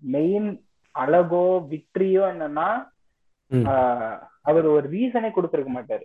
மெயின் 0.00 0.64
அழகோ 0.90 1.66
விக்டரியோ 1.70 2.22
என்னன்னா 2.28 2.88
அவர் 4.42 4.66
ஒரு 4.66 4.90
ரீசனே 4.90 5.30
கொடுத்திருக்க 5.30 5.80
மாட்டாரு. 5.80 6.02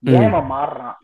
ஏன் 0.00 0.32
மாறுறான்? 0.32 0.94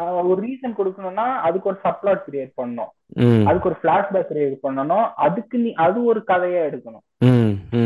ஒரு 0.00 0.42
ரீசன் 0.42 0.74
கொடுக்கணும்னா 0.78 1.36
அதுக்கு 1.36 1.68
ஒரு 1.68 1.78
சப்ளாட் 1.84 2.22
கிரியேட் 2.30 2.52
பண்ணணும். 2.56 3.16
அதுக்கு 3.46 3.68
ஒரு 3.68 3.78
பிளாஷ்பேக் 3.82 4.26
கிரியேட் 4.32 4.56
பண்ணணும். 4.62 5.10
அதுக்கு 5.16 5.58
நீ 5.58 5.72
அது 5.72 6.04
ஒரு 6.04 6.24
கதையா 6.26 6.72
எடுக்கணும். 6.72 7.24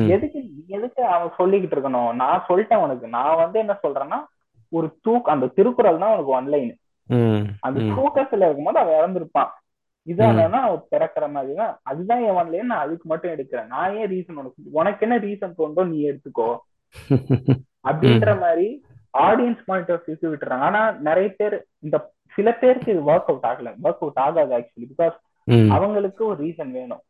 எதுக்கு 0.08 0.40
எதுக்கு 0.66 1.04
அவன் 1.04 1.32
சொல்லிக்கிட்டு 1.38 1.76
இருக்கணும்? 1.76 2.12
நான் 2.12 2.44
சொல்லிட்டேன் 2.48 2.82
உனக்கு. 2.82 3.08
நான் 3.08 3.36
வந்து 3.36 3.58
என்ன 3.58 3.78
சொல்றேன்னா 3.82 4.18
ஒரு 4.68 4.98
தூக் 5.08 5.32
அந்த 5.34 5.46
திருக்குறள் 5.46 5.98
தான் 5.98 6.12
உனக்கு 6.16 6.34
ஒன்லைன் 6.40 6.70
அந்த 7.60 7.80
தூக்கத்துல 7.80 8.46
இருக்கும்போது 8.46 8.78
அவன் 8.78 8.98
இறந்துருப்பான். 9.00 9.50
இதானா 10.06 10.50
அவன் 10.50 10.86
பிறக்கிற 10.90 11.30
மாதிரி 11.30 11.54
தான் 11.54 11.80
அதுதான் 11.82 12.22
என் 12.22 12.38
ஒன்லைன் 12.40 12.62
நான் 12.62 12.84
அதுக்கு 12.84 13.08
மட்டும் 13.08 13.32
எடுக்கிறேன். 13.32 13.66
நான் 13.66 13.96
ஏன் 13.96 14.10
ரீசன் 14.10 14.32
உனக்கு 14.32 14.62
உனக்கு 14.72 15.06
என்ன 15.08 15.18
ரீசன் 15.26 15.54
தோன்றோ 15.54 15.84
நீ 15.84 15.98
எடுத்துக்கோ. 16.10 16.50
அப்படின்ற 17.88 18.40
மாதிரி 18.40 18.84
ஆடியன்ஸ் 19.18 19.62
பாயிண்ட் 19.66 19.90
ஆஃப் 19.90 20.06
வியூ 20.06 20.28
விட்டுறாங்க. 20.32 20.66
ஆனா 20.68 20.90
நிறைய 20.90 21.34
பேர் 21.36 21.66
இந்த 21.78 22.12
சில 22.26 22.54
பேருக்கு 22.54 22.92
இது 22.92 23.00
ஒர்க் 23.00 23.30
அவுட் 23.30 23.42
ஆகல. 23.42 23.74
ஒர்க் 23.84 24.02
அவுட் 24.04 24.20
ஆகாது 24.26 24.52
ஆக்சுவலி 24.58 24.86
பிகாஸ் 24.92 25.16
அவங்களுக்கு 25.68 26.26
ஒரு 26.26 26.44
ரீசன் 26.44 26.70
வேணும். 26.70 27.02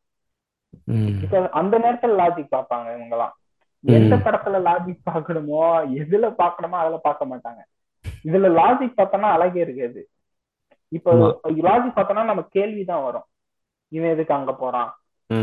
அந்த 1.50 1.78
நேரத்துல 1.78 2.14
லாஜிக் 2.20 2.54
பார்ப்பாங்க 2.56 2.88
இவங்கெல்லாம். 2.96 3.34
எந்த 3.84 4.16
படத்துல 4.16 4.56
லாஜிக் 4.68 5.04
பார்க்கணுமோ 5.10 5.62
எதுல 6.00 6.34
பார்க்கணுமோ 6.38 6.78
அதுல 6.82 6.96
பார்க்க 6.96 7.26
மாட்டாங்க. 7.26 7.62
இதுல 8.24 8.48
லாஜிக் 8.58 8.96
பார்த்தோம்னா 8.96 9.30
அழகே 9.36 9.60
இருக்காது. 9.60 10.08
இப்போ. 10.88 11.40
லாஜிக் 11.48 11.96
பார்த்தோம்னா 11.96 12.24
நம்ம 12.24 12.42
கேள்விதான் 12.50 13.02
வரும். 13.02 13.24
இவன் 13.88 14.10
எதுக்கு 14.10 14.34
அங்க 14.34 14.54
போறான்? 14.54 14.90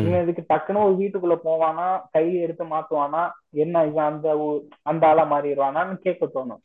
இவன் 0.08 0.28
இதுக்கு 0.28 0.56
டக்குன்னு 0.56 0.84
ஒரு 0.84 0.94
வீட்டுக்குள்ள 0.94 1.48
போவானா? 1.48 1.88
கையில 2.18 2.40
எடுத்து 2.40 2.66
மாத்துவானா? 2.66 3.32
என்ன 3.50 3.86
இவன் 3.86 4.06
அந்த 4.06 4.28
அந்த 4.82 5.08
ஆளா 5.08 5.24
மாறிடுவானான்னு 5.32 5.96
கேட்க 5.96 6.26
தோணும். 6.26 6.62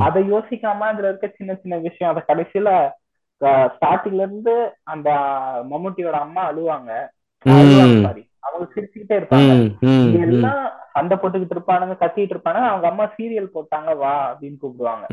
அதை 0.00 0.32
யோசிக்காம 0.32 0.78
அதுல 0.90 1.08
இருக்க 1.08 1.26
சின்ன 1.36 1.54
சின்ன 1.54 1.76
விஷயம் 1.78 2.16
அதை 2.16 2.22
கடைசியில 2.28 2.90
ஸ்டார்டிங்ல 3.40 4.22
இருந்து 4.26 4.54
அந்த 4.82 5.10
மம்முட்டியோட 5.70 6.16
அம்மா 6.24 6.52
அழுவாங்க. 6.52 7.08
அவங்க 7.46 8.64
சிரிச்சுக்கிட்டே 8.74 9.16
இருப்பாங்க. 9.18 9.52
எல்லாம் 10.24 10.62
சண்டை 10.94 11.16
போட்டுக்கிட்டு 11.16 11.54
இருப்பானுங்க 11.56 11.94
கத்திட்டு 11.98 12.34
இருப்பானுங்க 12.34 12.68
அவங்க 12.70 12.86
அம்மா 12.90 13.04
சீரியல் 13.16 13.52
போட்டாங்க 13.52 13.90
வா 13.98 14.14
அப்படின்னு 14.28 14.56
கூப்பிடுவாங்க. 14.60 15.04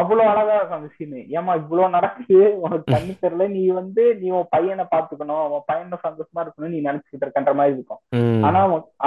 அவ்வளவு 0.00 0.28
அழகா 0.32 0.56
இருக்கும் 0.56 0.78
அந்த 0.78 0.90
சீன் 0.96 1.16
ஏமா 1.36 1.52
இவ்வளவு 1.54 1.94
நடக்குது 1.96 2.36
உனக்கு 2.62 2.92
கண்ணு 2.92 3.14
தெரியல 3.24 3.48
நீ 3.48 3.62
வந்து 3.70 4.02
நீ 4.20 4.28
உன் 4.30 4.50
பையனை 4.50 4.84
பாத்துக்கணும் 4.92 5.44
உன் 5.54 5.66
பையனை 5.66 5.98
சந்தோஷமா 6.04 6.42
இருக்கணும் 6.44 6.74
நீ 6.74 6.80
நினைச்சுக்கிட்டு 6.80 7.26
இருக்கன்ற 7.26 7.54
மாதிரி 7.54 7.76
இருக்கும். 7.76 8.02
ஆனா 8.46 8.60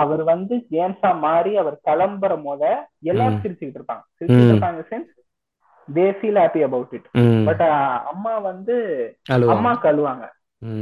அவர் 0.04 0.24
வந்து 0.24 0.56
ஜேம்ஸா 0.74 1.12
மாறி 1.20 1.54
அவர் 1.58 1.78
கிளம்புற 1.88 2.36
போத 2.44 2.64
எல்லாரும். 3.04 3.42
சிரிச்சுக்கிட்டு 3.44 3.82
இருப்பாங்க. 3.82 4.04
சிரிச்சுக்கிட்டு 4.18 4.50
ம். 4.50 4.54
இருப்பாங்க 4.54 4.84
since 4.92 5.12
they 5.88 6.06
feel 6.20 6.42
happy 6.42 6.62
about 6.64 6.94
it 6.94 7.10
but 7.48 7.66
அம்மா 8.14 8.36
வந்து 8.44 8.76
அம்மா 9.56 9.74
கழுவாங்க 9.84 10.26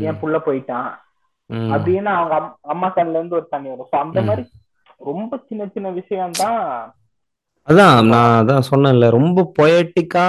என் 0.02 0.20
புள்ள 0.20 0.38
போயிட்டான். 0.46 0.92
அப்படின்னு 1.54 2.10
அவங்க 2.14 2.36
அம்- 2.40 2.58
அம்மா 2.62 2.94
கண்ணுல 2.96 3.10
இருந்து 3.10 3.36
ஒரு 3.36 3.48
தண்ணி 3.50 3.70
வரும். 3.70 3.88
அந்த. 3.92 4.22
மாதிரி 4.22 4.48
ரொம்ப 4.98 5.40
சின்ன 5.48 5.70
சின்ன 5.74 5.90
விஷயம் 5.90 6.32
தான் 6.32 6.60
அதான் 7.68 8.08
நான் 8.08 8.46
அதான் 8.46 8.62
சொன்னேன்ல 8.72 9.10
ரொம்ப 9.10 9.52
பொயட்டிக்கா 9.60 10.26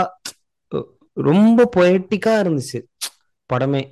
ரொம்ப 1.16 1.68
பொயட்டிக்கா 1.76 2.32
இருந்துச்சு 2.42 2.78
படமே. 3.50 3.82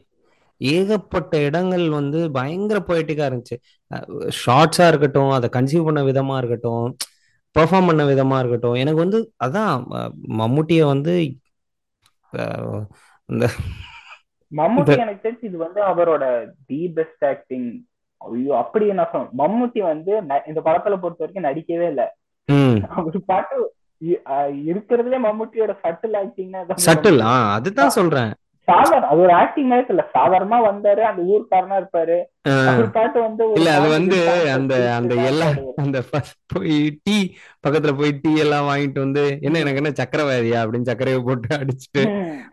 ஏகப்பட்ட 0.60 1.38
இடங்கள் 1.38 1.90
வந்து 1.90 2.30
பயங்கர 2.30 2.78
பொயட்டிக்கா 2.88 3.24
இருந்துச்சு. 3.30 3.56
ஷார்ட்ஸா 4.44 4.88
இருக்கட்டும் 4.88 5.30
அதை 5.30 5.48
கன்சீவ் 5.52 5.84
பண்ண 5.84 6.02
விதமா 6.02 6.36
இருக்கட்டும் 6.36 6.96
பெர்ஃபார்ம் 7.56 7.86
பண்ண 7.86 8.04
விதமா 8.04 8.38
இருக்கட்டும். 8.38 8.74
எனக்கு 8.74 8.98
வந்து 8.98 9.18
அதான் 9.44 9.72
மம்முட்டிய 10.38 10.84
வந்து 10.86 11.14
இந்த 13.28 13.44
மம்முட்டி 14.52 14.94
எனக்கு 15.04 15.24
தெரிஞ்சு 15.24 15.48
இது 15.48 15.58
வந்து 15.58 15.80
அவரோட 15.90 16.24
தி 16.66 16.80
பெஸ்ட் 16.96 17.24
ஆக்டிங் 17.24 17.68
ஐயோ 18.20 18.52
அப்படி 18.58 18.84
என்ன 18.88 19.04
மம்முட்டி 19.40 19.80
வந்து 19.84 20.12
இந்த 20.50 20.60
படத்துல 20.66 20.98
பொறுத்த 21.02 21.24
வரைக்கும் 21.24 21.48
நடிக்கவே 21.48 21.86
இல்ல. 21.88 22.02
அவர் 22.96 23.18
பாட்டு 23.26 23.56
இருக்கிறதுலே 24.66 25.18
மம்முட்டியோட 25.24 25.72
சட்டில் 25.82 26.16
ஆக்டிங்னா 26.20 26.60
சட்டில் 26.86 27.20
அதுதான் 27.56 27.96
சொல்றேன். 27.98 28.32
சாதாரண 28.68 29.06
அது 29.06 29.20
ஒரு 29.20 29.32
ஆக்டிங் 29.32 29.66
மாதிரி 29.66 29.86
இல்ல 29.88 30.10
சாதாரணமா 30.14 30.58
வந்தாரு 30.66 31.00
அந்த 31.00 31.22
ஊர்க்காரனா 31.24 31.76
இருப்பாரு 31.76 32.18
இல்ல 33.54 33.70
அது 33.74 33.88
வந்து 33.88 34.18
அந்த 34.52 34.74
அந்த 34.94 35.14
பாட்டு 35.14 35.30
எல்லா 35.30 35.46
பாடுவாரு. 35.46 35.72
அந்த 35.76 36.02
போய் 36.46 37.00
டீ 37.02 37.16
பக்கத்துல 37.66 37.98
போய் 37.98 38.18
டீ 38.22 38.36
எல்லாம் 38.36 38.68
வாங்கிட்டு 38.68 38.98
வந்து 38.98 39.38
என்ன 39.40 39.58
எனக்கு 39.58 39.80
என்ன 39.82 39.92
சக்கரவாதியா 39.96 40.60
அப்படின்னு 40.60 40.82
சக்கரையை 40.82 41.22
போட்டு 41.22 41.56
அடிச்சுட்டு. 41.56 42.04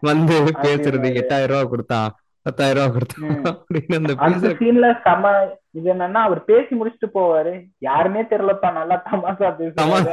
வந்து 0.02 0.34
பேசுறது. 0.62 1.14
எட்டாயிரம் 1.16 1.48
ரூபாய் 1.48 1.68
கொடுத்தான் 1.68 2.10
பத்தாயிரம் 2.46 2.84
ரூபாய் 2.84 2.94
கொடுத்தான். 2.94 3.56
அப்படின்னு 3.56 4.16
அந்த 4.18 4.48
சீன்ல 4.60 5.02
செம 5.04 5.34
இது 5.72 5.94
என்னன்னா 5.94 6.22
அவர் 6.22 6.44
பேசி 6.44 6.76
முடிச்சுட்டு 6.76 7.10
போவாரு 7.14 7.54
யாருமே 7.80 8.22
தெரியலப்பா 8.22 8.74
நல்லா 8.74 9.04
தமாசா 9.06 9.50
பேசுறாரு 9.60 9.80
தமா- 9.82 10.04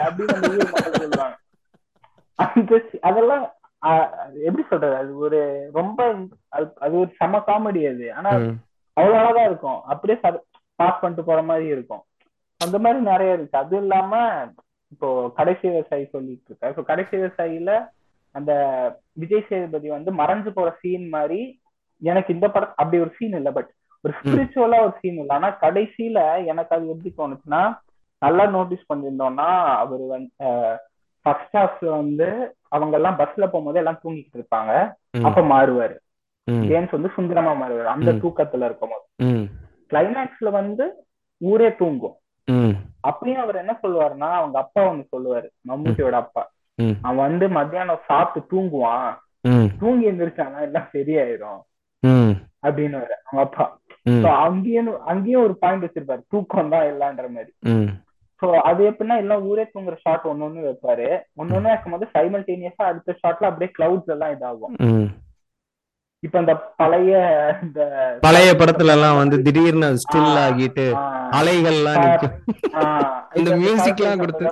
அப்படின்னு 2.38 2.80
அதெல்லாம் 3.02 3.44
எப்படி 4.46 4.64
சொல்றது? 4.70 4.94
அது 4.96 5.12
ஒரு 5.18 5.40
ரொம்ப 5.72 5.98
அது 6.84 6.94
ஒரு 7.02 7.10
செம 7.18 7.40
காமெடி 7.48 7.82
அது. 7.92 8.06
ஆனா 8.18 8.30
அவ்வளவு 8.96 9.18
அழகா 9.22 9.42
இருக்கும். 9.50 9.80
அப்படியே 9.92 10.16
பாஸ் 10.78 11.00
பண்ணிட்டு 11.00 11.24
போற 11.24 11.40
மாதிரி 11.42 11.66
இருக்கும். 11.66 12.02
அந்த 12.60 12.76
மாதிரி 12.84 13.00
நிறைய 13.10 13.36
இருக்கு. 13.36 13.56
அது 13.58 13.76
இல்லாம 13.76 14.12
இப்போ 14.92 15.08
கடைசி 15.38 15.64
விவசாயி 15.68 16.04
சொல்லிட்டு 16.14 16.48
இருக்க 16.48 16.72
இப்போ 16.72 16.84
கடைசி 16.90 17.12
விவசாயில 17.16 17.70
அந்த 18.34 18.52
விஜய் 19.14 19.46
சேதுபதி 19.48 19.88
வந்து 19.90 20.10
மறைஞ்சு 20.20 20.50
போற 20.56 20.68
சீன் 20.80 21.06
மாதிரி 21.08 21.40
எனக்கு 22.02 22.30
இந்த 22.34 22.46
படம் 22.48 22.74
அப்படி 22.76 22.96
ஒரு 23.04 23.12
சீன் 23.18 23.36
இல்ல. 23.38 23.50
பட் 23.56 23.70
ஒரு 24.04 24.12
ஸ்பிரிச்சுவலா 24.18 24.78
ஒரு 24.86 24.94
சீன் 25.00 25.18
இல்ல. 25.22 25.32
ஆனா 25.34 25.48
கடைசியில 25.64 26.18
எனக்கு 26.52 26.74
அது 26.76 26.92
எப்படி 26.94 27.12
தோணுச்சுன்னா 27.18 27.62
நல்லா 28.22 28.44
நோட்டீஸ் 28.56 28.88
பண்ணியிருந்தோம்னா 28.90 29.48
அவர் 29.82 30.04
வந்து 30.14 30.30
ஃபர்ஸ்ட் 31.26 31.56
ஹாஃப்ல 31.56 31.90
வந்து 31.90 32.56
அவங்க 32.68 32.96
எல்லாம் 32.96 33.18
பஸ்ல 33.18 33.40
போகும்போது 33.40 33.78
எல்லாம் 33.78 34.00
தூங்கிட்டு 34.04 34.36
இருப்பாங்க. 34.36 34.94
அப்ப 35.22 35.40
மாறுவாரு. 35.40 35.96
ஜேம்ஸ் 36.68 36.90
வந்து 36.90 37.10
சுந்தரமா 37.14 37.52
மாறுவாரு. 37.52 37.84
அந்த. 37.84 38.12
தூக்கத்துல 38.12 38.64
இருக்கும்போது. 38.64 39.04
ம், 39.16 39.44
கிளைமேக்ஸ்ல 39.90 40.50
வந்து 40.50 41.06
ஊரே 41.36 41.74
தூங்கும். 41.74 42.16
அப்பயும் 43.08 43.34
அவர் 43.34 43.54
என்ன 43.54 43.78
சொல்லுவாருன்னா 43.82 44.32
அவங்க 44.32 44.58
அப்பா 44.58 44.92
ஒண்ணு 44.92 45.06
சொல்லுவாரு. 45.16 45.48
மம்முட்டியோட 45.68 46.10
அப்பா. 46.10 46.52
அவன் 47.02 47.28
வந்து 47.28 47.48
மத்தியானம் 47.48 48.00
சாப்பிட்டு 48.06 48.56
தூங்குவான். 48.56 49.14
தூங்கி 49.78 50.10
எந்திரிச்சானா 50.10 50.60
எல்லாம் 50.60 50.88
சரியாயிரும். 50.92 51.60
அப்படின்னு 52.62 52.94
அவங்க 52.94 53.18
அப்பா. 53.30 53.78
அங்கேயும் 54.28 55.00
அங்கேயும் 55.02 55.42
ஒரு 55.42 55.56
பாயிண்ட் 55.56 55.84
வச்சிருப்பாரு. 55.84 56.22
தூக்கம் 56.28 56.68
தான் 56.68 56.84
இல்லன்ற 56.84 57.30
மாதிரி. 57.30 57.52
சோ 58.42 58.46
அது 58.60 58.80
எப்படின்னா 58.88 59.16
எல்லாம் 59.16 59.44
ஊரே 59.44 59.64
தூங்குற 59.66 59.96
ஷாட் 60.00 60.26
ஒன்னொன்னு 60.30 60.66
வைப்பாரு. 60.66 61.06
ஒன்னொன்னு 61.40 61.70
வைக்கும்போது 61.70 62.06
சைமல்டேனியஸா 62.14 62.84
அடுத்த 62.88 63.16
ஷாட்ல 63.20 63.48
அப்படியே 63.50 63.70
கிளவுட்ஸ் 63.76 64.12
எல்லாம் 64.14 64.34
இதாகும். 64.34 64.74
இப்ப 66.22 66.38
இந்த 66.38 66.54
பழைய 66.76 67.12
இந்த 67.62 67.80
பழைய 68.22 68.50
படத்துல 68.52 68.94
எல்லாம் 68.96 69.18
வந்து 69.18 69.36
திடீர்னு 69.46 69.88
ஸ்டில் 70.04 70.38
ஆகிட்டு 70.44 70.86
ஆ, 72.76 72.82
இந்த 73.34 73.50
music 73.62 73.96
எல்லாம் 74.00 74.22
கொடுத்து. 74.22 74.46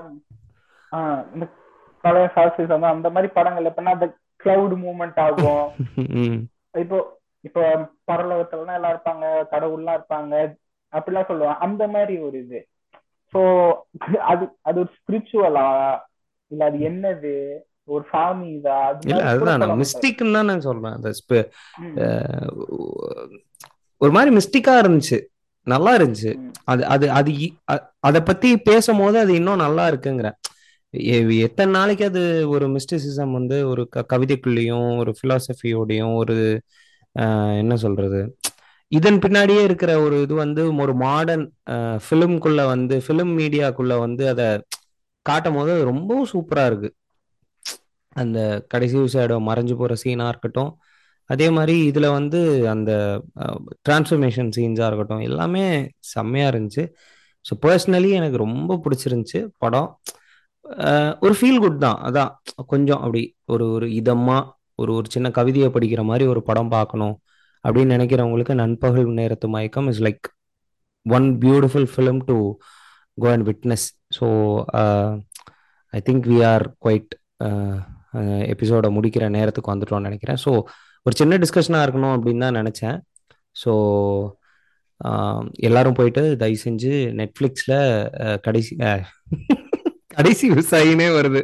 இந்த 1.34 1.44
பழைய 2.04 2.26
சம்பதம் 2.34 2.92
அந்த 2.92 3.10
மாதிரி 3.10 3.28
படங்கள் 3.32 3.68
எப்படின்னா 3.70 3.96
அந்த 3.96 4.08
கிளவுட் 4.44 4.76
மூவ்மெண்ட் 4.82 5.20
ஆகும். 5.20 5.64
இப்போ 6.80 6.98
இப்போ 7.44 7.62
பரலோகத்துலலாம் 8.10 8.78
எல்லாம் 8.78 8.94
இருப்பாங்க 8.94 9.24
கடவுள்லாம் 9.52 9.96
இருப்பாங்க 9.98 10.34
அப்படிலாம் 10.92 11.28
சொல்லுவாங்க. 11.30 11.58
அந்த 11.60 11.82
மாதிரி 11.88 12.14
ஒரு 12.18 12.36
இது. 12.44 12.60
சோ 13.34 13.40
அது 14.30 14.44
அது 14.62 14.76
ஒரு 14.82 14.90
ஸ்பிரிச்சுவலா 14.98 15.68
இல்ல 16.50 16.64
அது 16.64 16.78
என்னது? 16.88 17.34
ஒரு 17.86 18.04
சாமி 18.10 18.46
இதா? 18.56 18.76
இல்ல 19.06 19.22
அதுதான் 19.30 19.60
நான். 19.62 19.80
மிஸ்டிக்னு 19.80 20.36
தான் 20.36 20.50
நான் 20.50 20.66
சொல்றேன். 20.68 20.94
அந்த 20.94 21.08
ஒரு 24.00 24.12
மாதிரி 24.12 24.30
மிஸ்டிக்கா 24.36 24.74
இருந்துச்சு. 24.82 25.18
நல்லா 25.66 25.92
இருந்துச்சு. 25.98 26.32
அது 26.64 26.82
அது 26.94 27.06
அது 27.18 27.32
அத 28.08 28.16
பத்தி 28.22 28.48
பேசும்போது 28.68 29.16
அது 29.24 29.32
இன்னும் 29.34 29.64
நல்லா 29.66 29.84
இருக்குங்கிற 29.92 30.30
எத்தனை 31.46 31.70
நாளைக்கு 31.72 32.04
அது 32.04 32.22
ஒரு 32.48 32.66
மிஸ்டிசிசம் 32.74 33.32
வந்து 33.32 33.56
ஒரு 33.68 33.82
கவிதைக்குள்ளேயும் 34.12 34.90
ஒரு 35.02 35.12
பிலாசபியோடையும் 35.20 36.14
ஒரு 36.22 36.36
என்ன 37.62 37.74
சொல்றது? 37.76 38.20
இதன் 38.92 39.20
பின்னாடியே 39.24 39.62
இருக்கிற 39.68 39.92
ஒரு 40.04 40.16
இது 40.24 40.34
வந்து 40.44 40.62
ஒரு 40.84 40.94
மாடர்ன் 41.04 41.44
ஃபிலிம்குள்ள 42.04 42.60
வந்து 42.72 42.96
ஃபிலிம் 43.04 43.32
மீடியாக்குள்ள 43.40 43.94
வந்து 44.06 44.24
அதை 44.32 44.46
காட்டும் 45.26 45.56
போது 45.58 45.72
ரொம்பவும் 45.90 46.30
சூப்பராக 46.32 46.70
இருக்கு. 46.70 46.90
அந்த 48.22 48.38
கடைசி 48.72 48.96
சைடோ 49.14 49.36
மறைஞ்சு 49.48 49.74
போகிற 49.80 49.94
சீனாக 50.02 50.32
இருக்கட்டும். 50.32 50.72
அதே 51.30 51.46
மாதிரி 51.56 51.74
இதில் 51.90 52.14
வந்து 52.18 52.40
அந்த 52.74 52.90
டிரான்ஸ்ஃபர்மேஷன் 53.86 54.50
சீன்ஸாக 54.56 54.88
இருக்கட்டும் 54.90 55.24
எல்லாமே 55.28 55.64
செம்மையாக 56.12 56.52
இருந்துச்சு. 56.52 56.84
ஸோ 57.44 57.52
பர்சனலி 57.64 58.10
எனக்கு 58.18 58.38
ரொம்ப 58.46 58.78
பிடிச்சிருந்துச்சு 58.84 59.40
படம். 59.62 59.88
ஒரு 61.24 61.34
ஃபீல் 61.38 61.62
குட் 61.64 61.82
தான். 61.86 61.98
அதான் 62.08 62.30
கொஞ்சம் 62.72 63.00
அப்படி 63.04 63.22
ஒரு 63.54 63.64
ஒரு 63.76 63.86
இதமாக 64.00 64.42
ஒரு 64.82 64.92
ஒரு 64.98 65.08
சின்ன 65.14 65.28
கவிதையை 65.38 65.68
படிக்கிற 65.74 66.02
மாதிரி 66.10 66.24
ஒரு 66.34 66.40
படம் 66.50 66.72
பார்க்கணும். 66.76 67.16
அப்படின்னு 67.64 67.96
நினைக்கிறவங்களுக்கு 67.96 68.54
Nanpakal 68.54 69.10
Nerathu 69.20 69.48
Mayakkam 69.56 69.88
is 69.92 70.02
like 70.08 70.26
one 71.06 71.28
beautiful 71.44 71.88
film 71.94 72.20
to 72.30 72.36
go 73.18 73.28
and 73.34 73.46
witness 73.50 73.86
so 74.18 74.26
I 75.92 76.00
think 76.08 76.26
we 76.32 76.38
are 76.52 76.66
quite 76.84 77.12
episode 78.54 78.86
முடிக்கிற 78.96 79.24
நேரத்துக்கு 79.36 79.72
வந்துட்டோம்னு 79.72 80.08
நினைக்கிறேன். 80.08 80.40
ஸோ 80.44 80.50
ஒரு 81.06 81.14
சின்ன 81.20 81.36
டிஸ்கஷனாக 81.42 81.84
இருக்கணும் 81.86 82.14
அப்படின்னு 82.16 82.44
தான் 82.46 82.58
நினச்சேன். 82.60 82.98
ஸோ 83.56 83.72
um, 85.00 85.40
எல்லாரும் 85.68 85.96
போயிட்டு 85.98 86.22
தயவு 86.42 86.58
செஞ்சு 86.66 86.92
நெட்ஃப்ளிக்ஸில் 87.20 87.78
uh, 88.24 88.36
கடைசி 88.46 88.74
uh, 88.88 89.00
கடைசி 90.14 90.44
விவசாயினே 90.52 91.06
வருது. 91.16 91.40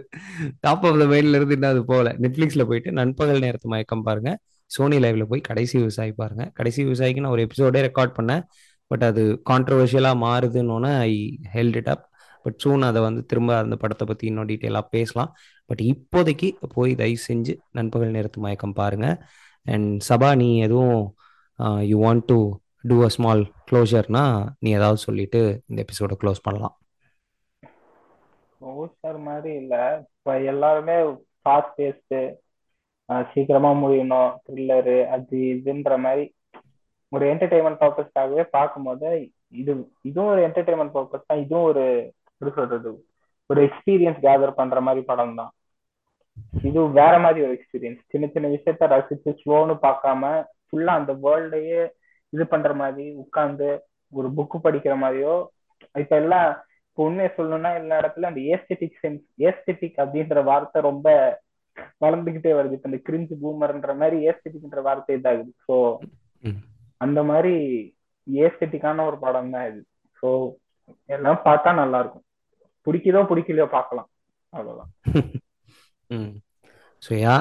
டாப் 0.65 0.85
ஆஃப் 0.89 0.99
த 1.01 1.07
மைண்ட்ல 1.13 1.39
இருந்து 1.39 1.57
இன்னும் 1.57 1.73
அது 1.73 1.83
போகல. 1.85 2.11
நெட்ஃப்ளிக்ஸில் 2.25 2.69
போயிட்டு 2.71 2.91
நண்பகல் 3.01 3.45
நேரத்து 3.47 3.73
மயக்கம் 3.73 4.07
பாருங்கள் 4.09 4.39
சோனி 4.75 4.99
லைவ்ல 5.05 5.25
போய் 5.31 5.49
கடைசி 5.49 5.75
விவசாயி 5.83 6.13
பாருங்க. 6.21 6.45
கடைசி 6.59 6.81
விவசாயிக்கு 6.89 7.23
நான் 7.25 7.35
ஒரு 7.37 7.45
எபிசோடே 7.47 7.81
ரெக்கார்ட் 7.89 8.17
பண்ணேன். 8.19 8.45
பட் 8.91 9.05
அது 9.09 9.23
கான்ட்ரவர்ஷியலாக 9.51 10.17
மாறுதுன்னு 10.27 10.93
I 11.09 11.13
held 11.57 11.79
it 11.81 11.91
up 11.95 12.05
but 12.45 12.59
soon 12.63 12.83
அதை 12.89 13.01
வந்து 13.07 13.23
திரும்ப 13.31 13.51
அந்த 13.63 13.77
படத்தை 13.83 14.05
பற்றி 14.09 14.25
இன்னும் 14.31 14.49
டீட்டெயிலாக 14.51 14.87
பேசலாம். 14.95 15.31
பட் 15.71 15.83
இப்போதைக்கு 15.93 16.49
போய் 16.75 16.93
தயவு 17.01 17.21
செஞ்சு 17.29 17.55
நண்பகல் 17.79 18.15
நேரத்து 18.17 18.39
மயக்கம் 18.45 18.79
பாருங்க. 18.81 19.09
அண்ட் 19.67 19.91
சபா 20.09 20.31
நீ 20.43 20.49
எதுவும் 20.67 21.03
you 21.91 21.97
want 22.05 22.27
to 22.31 22.39
do 22.91 22.97
a 23.09 23.11
small 23.17 23.43
க்ளோஷர்னா 23.71 24.25
நீ 24.63 24.69
ஏதாவது 24.79 25.01
சொல்லிட்டு 25.07 25.41
இந்த 25.71 25.79
எபிசோட 25.85 26.15
க்ளோஸ் 26.23 26.45
பண்ணலாம். 26.47 26.75
க்ளோஷர் 28.61 29.19
மாதிரி 29.29 29.53
இல்லை. 29.63 29.83
இப்போ 30.15 30.33
எல்லாருமே 30.53 30.97
ஃபாஸ்ட் 31.43 31.77
பேஸ்ட் 31.79 32.17
சீக்கிரமா 33.33 33.71
முடியணும் 33.83 34.31
த்ரில்லரு 34.47 34.97
அது 35.15 35.37
இதுன்ற 35.55 35.95
மாதிரி. 36.05 36.25
ஒரு 37.13 37.25
என்டர்டைன்மெண்ட் 37.33 37.81
பர்பஸ்க்காகவே 37.83 38.43
பார்க்கும்போது 38.57 39.09
இது 39.61 39.73
இதுவும் 40.09 40.33
ஒரு 40.35 40.43
என்டர்டைன்மெண்ட் 40.49 40.95
பர்பஸ் 40.97 41.29
தான். 41.31 41.43
இதுவும் 41.45 41.69
ஒரு 41.71 41.85
எப்படி 42.33 42.53
சொல்றது 42.59 42.91
ஒரு 43.51 43.61
எக்ஸ்பீரியன்ஸ் 43.69 44.21
கேதர் 44.27 44.59
பண்ற 44.61 44.81
மாதிரி 44.89 45.03
படம் 45.11 45.39
தான். 45.41 45.51
இது 46.69 46.81
வேற 47.01 47.15
மாதிரி 47.25 47.41
ஒரு 47.47 47.55
எக்ஸ்பீரியன்ஸ் 47.57 48.01
சின்ன 48.13 48.27
சின்ன 48.35 48.49
விஷயத்த 48.49 48.87
ரசிச்சு 48.95 49.31
ஸ்லோன்னு 49.41 49.75
பார்க்காம 49.87 50.23
ஃபுல்லா 50.67 50.93
அந்த 51.01 51.13
வேர்ல்டையே 51.25 51.81
இது 52.33 52.45
பண்ற 52.47 52.71
மாதிரி 52.83 53.07
உட்கார்ந்து 53.23 53.69
ஒரு 54.13 54.29
புக்கு 54.37 54.59
படிக்கிற 54.67 54.95
மாதிரியோ 55.03 55.35
இப்ப 55.95 56.15
எல்லாம் 56.23 56.49
இப்போ 56.89 57.03
உண்மையை 57.09 57.31
சொல்லணும்னா 57.37 57.71
எல்லா 57.81 57.97
இடத்துல 58.03 58.31
அந்த 58.31 58.41
ஏஸ்தெட்டிக் 58.53 59.01
சென்ஸ் 59.03 59.25
ஏஸ்தெட்டிக் 59.49 59.99
அப்படின்ற 60.03 60.43
வார்த்தை 60.51 60.81
ரொம்ப 60.91 61.09
வளர்ந்துகிட்டே 62.05 62.53
வருது. 62.59 62.73
இப்ப 62.73 62.89
இந்த 62.89 63.01
கிரிஞ்சு 63.09 63.35
பூமர்ன்ற 63.43 63.93
மாதிரி 63.97 64.17
ஏஸ்தெட்டிக்ன்ற 64.29 64.83
வார்த்தை 64.83 65.17
இதாகுது. 65.17 65.51
ஸோ. 65.69 65.77
அந்த 67.01 67.21
மாதிரி 67.23 67.55
ஏஸ்தெட்டிக்கான 68.27 69.05
ஒரு 69.07 69.19
படம் 69.19 69.51
தான் 69.51 69.67
இது. 69.71 69.81
ஸோ 70.19 70.29
எல்லாம் 71.07 71.41
பார்த்தா 71.45 71.71
நல்லா 71.75 71.99
இருக்கும் 71.99 72.27
பிடிக்குதோ 72.87 73.23
பிடிக்கலையோ 73.31 73.67
பார்க்கலாம். 73.69 74.09
அவ்வளவுதான். 74.55 74.91
ம். 76.11 76.33
ஸோ 77.03 77.13
யா 77.21 77.35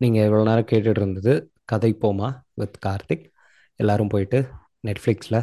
நீங்கள் 0.00 0.26
இவ்வளோ 0.28 0.44
நேரம் 0.44 0.70
கேட்டுட்டு 0.70 1.00
இருந்தது 1.02 1.32
கதை 1.64 1.90
போமா 2.00 2.28
வித் 2.54 2.78
கார்த்திக். 2.86 3.26
எல்லாரும் 3.80 4.08
போயிட்டு 4.08 4.38
நெட்ஃப்ளிக்ஸில் 4.86 5.40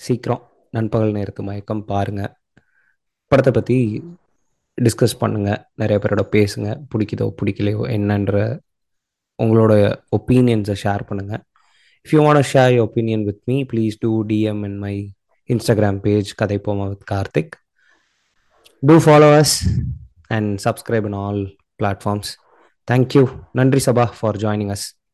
சீக்கிரம் 0.00 0.42
நண்பகல் 0.74 1.12
நேரத்து 1.12 1.42
மயக்கம் 1.42 1.84
பாருங்கள் 1.84 2.32
படத்தை 3.32 3.52
பற்றி 3.52 3.76
டிஸ்கஸ் 4.82 5.16
பண்ணுங்கள் 5.20 5.64
நிறைய 5.74 6.04
பேரோட 6.04 6.24
பேசுங்க. 6.30 6.82
பிடிக்குதோ 6.94 7.34
பிடிக்கலையோ 7.42 7.82
என்னன்ற 7.96 8.60
உங்களோட 9.42 10.02
ஒப்பீனியன்ஸை 10.16 10.76
ஷேர் 10.82 11.02
பண்ணுங்கள் 11.08 11.42
if 12.06 12.12
you 12.12 12.22
want 12.22 12.48
share 12.52 12.74
you 12.74 12.88
opinion 12.88 13.24
with 13.24 13.40
me 13.44 13.62
please 13.62 13.92
do 13.98 14.24
DM 14.24 14.64
in 14.64 14.78
my 14.78 15.14
Instagram 15.48 15.96
page 15.96 16.34
Kadhai 16.34 16.60
Poma 16.64 16.88
with 16.88 17.04
Karthik 17.10 17.54
to 18.80 18.94
followers 18.94 19.56
and 20.28 20.58
and 20.58 21.04
in 21.06 21.12
all 21.12 21.42
all 21.42 21.50
platforms. 21.82 22.28
Thank 22.90 23.14
நன்றி 23.52 23.80
சபா 23.86 24.12
ஃபார் 24.20 24.36
ஜாயினிங் 24.36 24.74
அஸ். 24.76 25.05